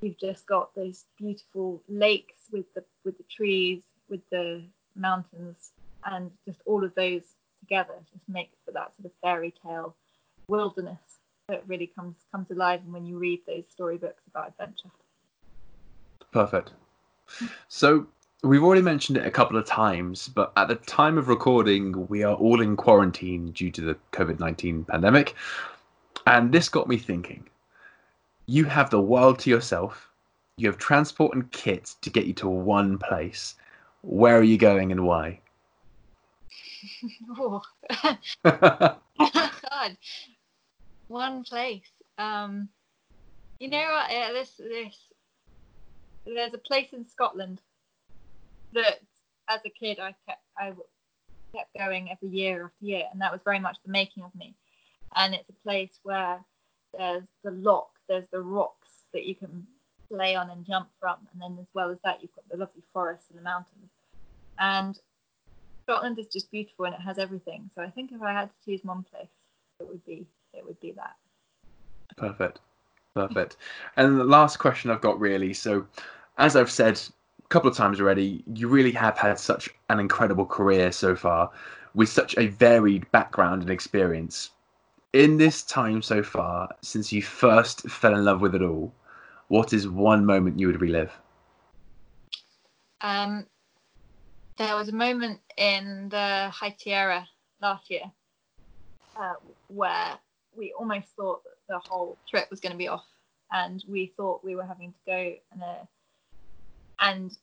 [0.00, 4.64] you've just got those beautiful lakes with the with the trees, with the
[4.94, 5.72] mountains,
[6.04, 7.22] and just all of those
[7.60, 9.94] together just make for that sort of fairy tale
[10.48, 10.98] wilderness
[11.48, 14.90] that really comes comes alive when you read those storybooks about adventure.
[16.30, 16.72] Perfect.
[17.68, 18.06] So
[18.44, 22.22] we've already mentioned it a couple of times, but at the time of recording, we
[22.22, 25.34] are all in quarantine due to the COVID 19 pandemic.
[26.26, 27.48] And this got me thinking
[28.46, 30.10] you have the world to yourself.
[30.56, 33.54] You have transport and kit to get you to one place.
[34.02, 35.40] Where are you going and why?
[37.38, 37.62] oh.
[38.44, 39.96] God,
[41.08, 41.90] one place.
[42.18, 42.68] Um,
[43.58, 44.10] you know what?
[44.10, 44.96] Yeah, this this
[46.26, 47.60] there's a place in Scotland
[48.74, 49.00] that,
[49.48, 50.72] as a kid, I kept I
[51.54, 54.54] kept going every year after year, and that was very much the making of me.
[55.16, 56.40] And it's a place where
[56.96, 59.66] there's the loch, there's the rocks that you can
[60.08, 62.82] play on and jump from, and then as well as that, you've got the lovely
[62.92, 63.90] forests and the mountains.
[64.58, 64.98] And
[65.82, 67.70] Scotland is just beautiful, and it has everything.
[67.74, 69.28] So I think if I had to choose one place,
[69.80, 71.16] it would be it would be that.
[72.16, 72.60] Perfect.
[73.14, 73.56] Perfect.
[73.96, 75.86] And the last question I've got really so,
[76.38, 77.00] as I've said
[77.48, 81.50] couple of times already, you really have had such an incredible career so far
[81.94, 84.50] with such a varied background and experience.
[85.12, 88.92] In this time so far, since you first fell in love with it all,
[89.48, 91.12] what is one moment you would relive?
[93.00, 93.46] Um,
[94.56, 97.28] there was a moment in the High Sierra
[97.60, 98.10] last year
[99.16, 99.34] uh,
[99.68, 100.18] where
[100.56, 103.06] we almost thought the whole trip was going to be off,
[103.52, 105.84] and we thought we were having to go and uh,
[107.00, 107.36] and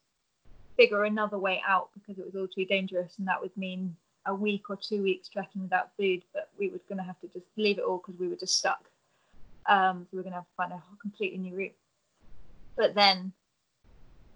[0.78, 3.95] figure another way out because it was all too dangerous, and that would mean
[4.28, 6.24] a week or two weeks trekking without food.
[6.34, 8.58] But we were going to have to just leave it all because we were just
[8.58, 8.86] stuck.
[9.68, 11.76] Um, so we are going to have to find a completely new route.
[12.76, 13.34] But then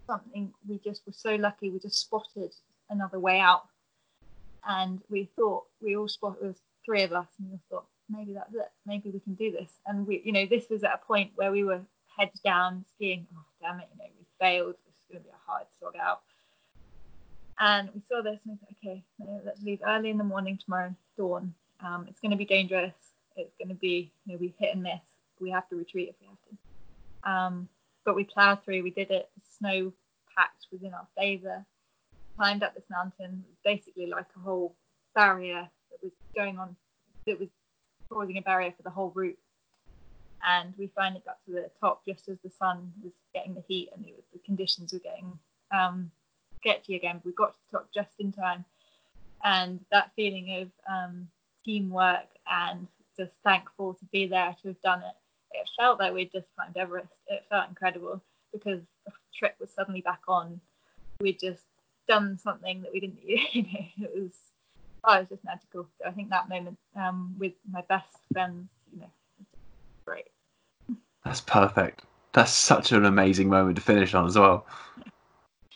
[0.07, 2.53] something we just were so lucky we just spotted
[2.91, 3.63] another way out
[4.68, 8.34] and we thought we all spotted there was three of us and we thought maybe
[8.34, 8.72] that's it.
[8.86, 9.70] Maybe we can do this.
[9.86, 11.82] And we, you know, this was at a point where we were
[12.18, 13.28] heads down skiing.
[13.36, 14.76] Oh, damn it, you know, we failed.
[15.10, 16.22] Is going to be a hard slog out.
[17.60, 19.03] And we saw this and we thought, okay,
[19.45, 21.53] let's leave early in the morning tomorrow, dawn.
[21.80, 22.93] Um, it's going to be dangerous.
[23.36, 24.99] It's going to be, you know, we hit and miss.
[25.39, 27.32] We have to retreat if we have to.
[27.32, 27.70] Um,
[28.03, 28.84] but we plowed through.
[28.84, 29.30] We did it.
[29.60, 29.93] Snow
[30.36, 31.66] packed within our favour.
[32.38, 33.43] Climbed up this mountain.
[33.64, 34.76] Basically like a whole
[35.14, 36.76] barrier that was going on.
[37.28, 37.49] That was
[38.10, 39.38] causing a barrier for the whole route.
[40.48, 43.89] And we finally got to the top just as the sun was getting the heat
[43.96, 45.38] and was, the conditions were getting
[45.76, 46.12] um,
[46.58, 47.16] sketchy again.
[47.18, 48.66] But We got to the top just in time.
[49.43, 51.28] And that feeling of um,
[51.64, 52.88] teamwork and
[53.18, 55.16] just thankful to be there to have done it.
[55.52, 57.14] It felt like we'd just climbed Everest.
[57.28, 58.22] It felt incredible
[58.52, 60.60] because the trip was suddenly back on.
[61.20, 61.64] We'd just
[62.08, 64.34] done something that we didn't, you know, it was
[65.04, 65.88] oh, it was just magical.
[65.98, 69.12] So I think that moment um, with my best friends, you know.
[71.26, 72.03] That's perfect.
[72.34, 74.65] That's such an amazing moment to finish on as well.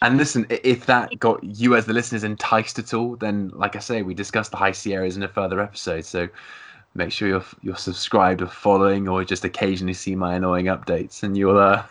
[0.02, 3.80] And listen, if that got you as the listeners enticed at all, then like I
[3.80, 6.06] say, we discussed the high Sierras in a further episode.
[6.06, 6.30] So
[6.94, 11.38] make sure you're you're subscribed or following, or just occasionally see my annoying updates, and
[11.38, 11.84] you'll uh,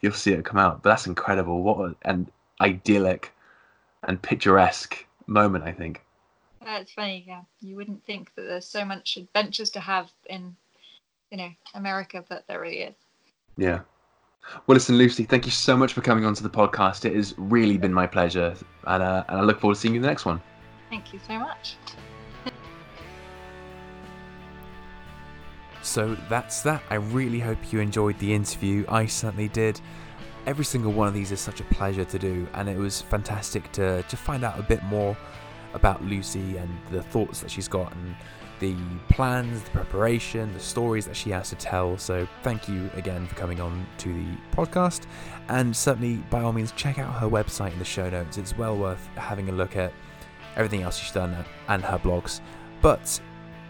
[0.00, 0.82] you'll see it come out.
[0.82, 1.62] But that's incredible.
[1.62, 2.28] What an
[2.60, 3.32] idyllic
[4.04, 6.02] and picturesque moment, I think.
[6.62, 7.42] That's funny, yeah.
[7.60, 10.56] You wouldn't think that there's so much adventures to have in,
[11.30, 12.94] you know, America, but there really is.
[13.56, 13.80] Yeah.
[14.66, 17.04] Well, listen, Lucy, thank you so much for coming onto the podcast.
[17.04, 18.54] It has really been my pleasure,
[18.84, 20.40] and, uh, and I look forward to seeing you in the next one.
[20.88, 21.76] Thank you so much.
[25.82, 26.82] So that's that.
[26.90, 28.84] I really hope you enjoyed the interview.
[28.88, 29.80] I certainly did.
[30.46, 33.70] Every single one of these is such a pleasure to do, and it was fantastic
[33.72, 35.16] to, to find out a bit more
[35.74, 38.16] about Lucy and the thoughts that she's got and
[38.60, 38.76] the
[39.08, 41.98] plans, the preparation, the stories that she has to tell.
[41.98, 45.06] So, thank you again for coming on to the podcast.
[45.48, 48.38] And certainly, by all means, check out her website in the show notes.
[48.38, 49.92] It's well worth having a look at
[50.56, 51.36] everything else she's done
[51.68, 52.40] and her blogs.
[52.82, 53.20] But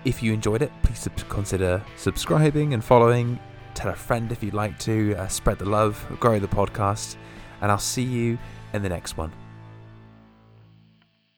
[0.04, 3.38] if you enjoyed it, please consider subscribing and following.
[3.74, 5.14] Tell a friend if you'd like to.
[5.14, 7.16] Uh, spread the love, grow the podcast.
[7.60, 8.38] And I'll see you
[8.72, 9.32] in the next one.